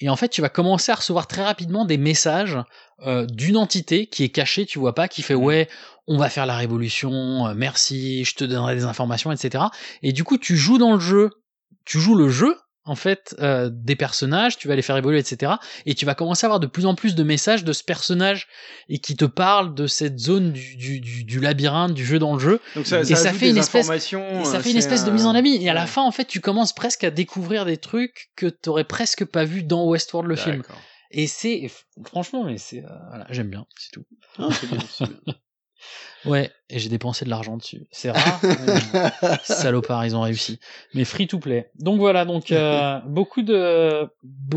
[0.00, 2.58] Et en fait, tu vas commencer à recevoir très rapidement des messages
[3.06, 5.68] euh, d'une entité qui est cachée, tu vois pas, qui fait ouais,
[6.08, 9.64] on va faire la révolution, euh, merci, je te donnerai des informations, etc.
[10.02, 11.30] Et du coup, tu joues dans le jeu,
[11.84, 15.52] tu joues le jeu en fait euh, des personnages, tu vas les faire évoluer, etc.
[15.86, 18.48] Et tu vas commencer à avoir de plus en plus de messages de ce personnage
[18.88, 22.34] et qui te parle de cette zone du, du, du, du labyrinthe, du jeu dans
[22.34, 22.60] le jeu.
[22.74, 25.26] Donc ça, et ça fait une espèce, et ça euh, fait une espèce de mise
[25.26, 25.62] en ami.
[25.62, 28.84] Et à la fin, en fait, tu commences presque à découvrir des trucs que t'aurais
[28.84, 30.62] presque pas vu dans Westworld le film.
[31.14, 31.70] Et c'est
[32.04, 34.06] franchement, mais c'est euh, voilà, j'aime bien, c'est tout.
[34.38, 35.34] Ah, bien, bien.
[36.24, 37.86] Ouais, et j'ai dépensé de l'argent dessus.
[37.90, 38.40] C'est rare.
[38.42, 40.58] mais, Salopards, ils ont réussi.
[40.94, 41.70] Mais free to play.
[41.78, 44.06] Donc voilà, donc euh, beaucoup de,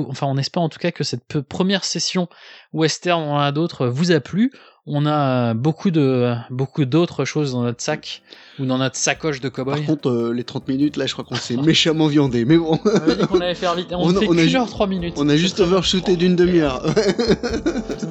[0.09, 2.28] enfin on espère en tout cas que cette première session
[2.74, 4.51] western, on en a d'autres, vous a plu.
[4.88, 8.22] On a euh, beaucoup de beaucoup d'autres choses dans notre sac
[8.59, 9.84] ou dans notre sacoche de Par cowboy.
[9.84, 12.45] contre, euh, les 30 minutes, là, je crois qu'on s'est méchamment viandé.
[12.45, 13.88] Mais bon, On avait dit qu'on allait faire vite.
[13.93, 15.16] On, On a- fait a heure trois minutes.
[15.18, 16.86] on a juste overshooté d'une demi-heure.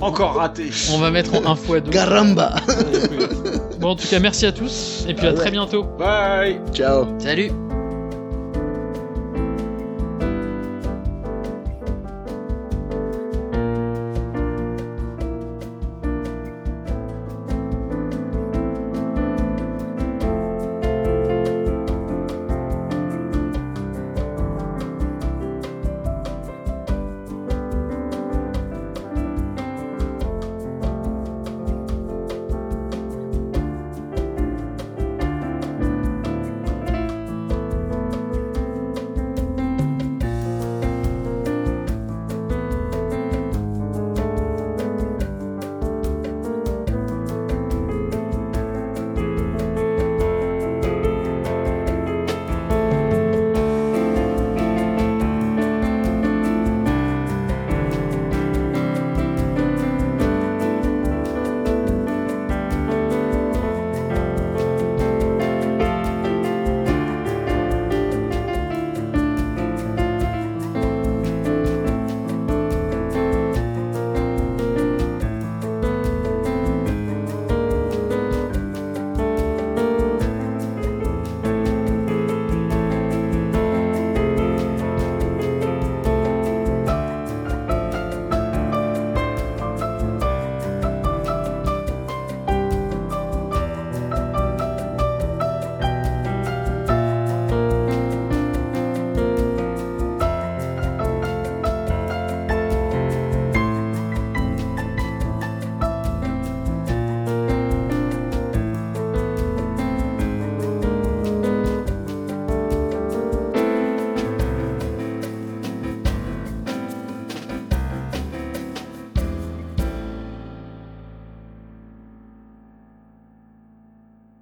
[0.01, 0.71] Encore raté.
[0.93, 1.93] On va mettre en un fois deux.
[1.93, 2.57] Caramba
[3.85, 5.39] Bon, en tout cas, merci à tous et puis à Ah ouais.
[5.39, 5.85] très bientôt.
[5.99, 6.59] Bye.
[6.73, 7.51] Ciao Salut.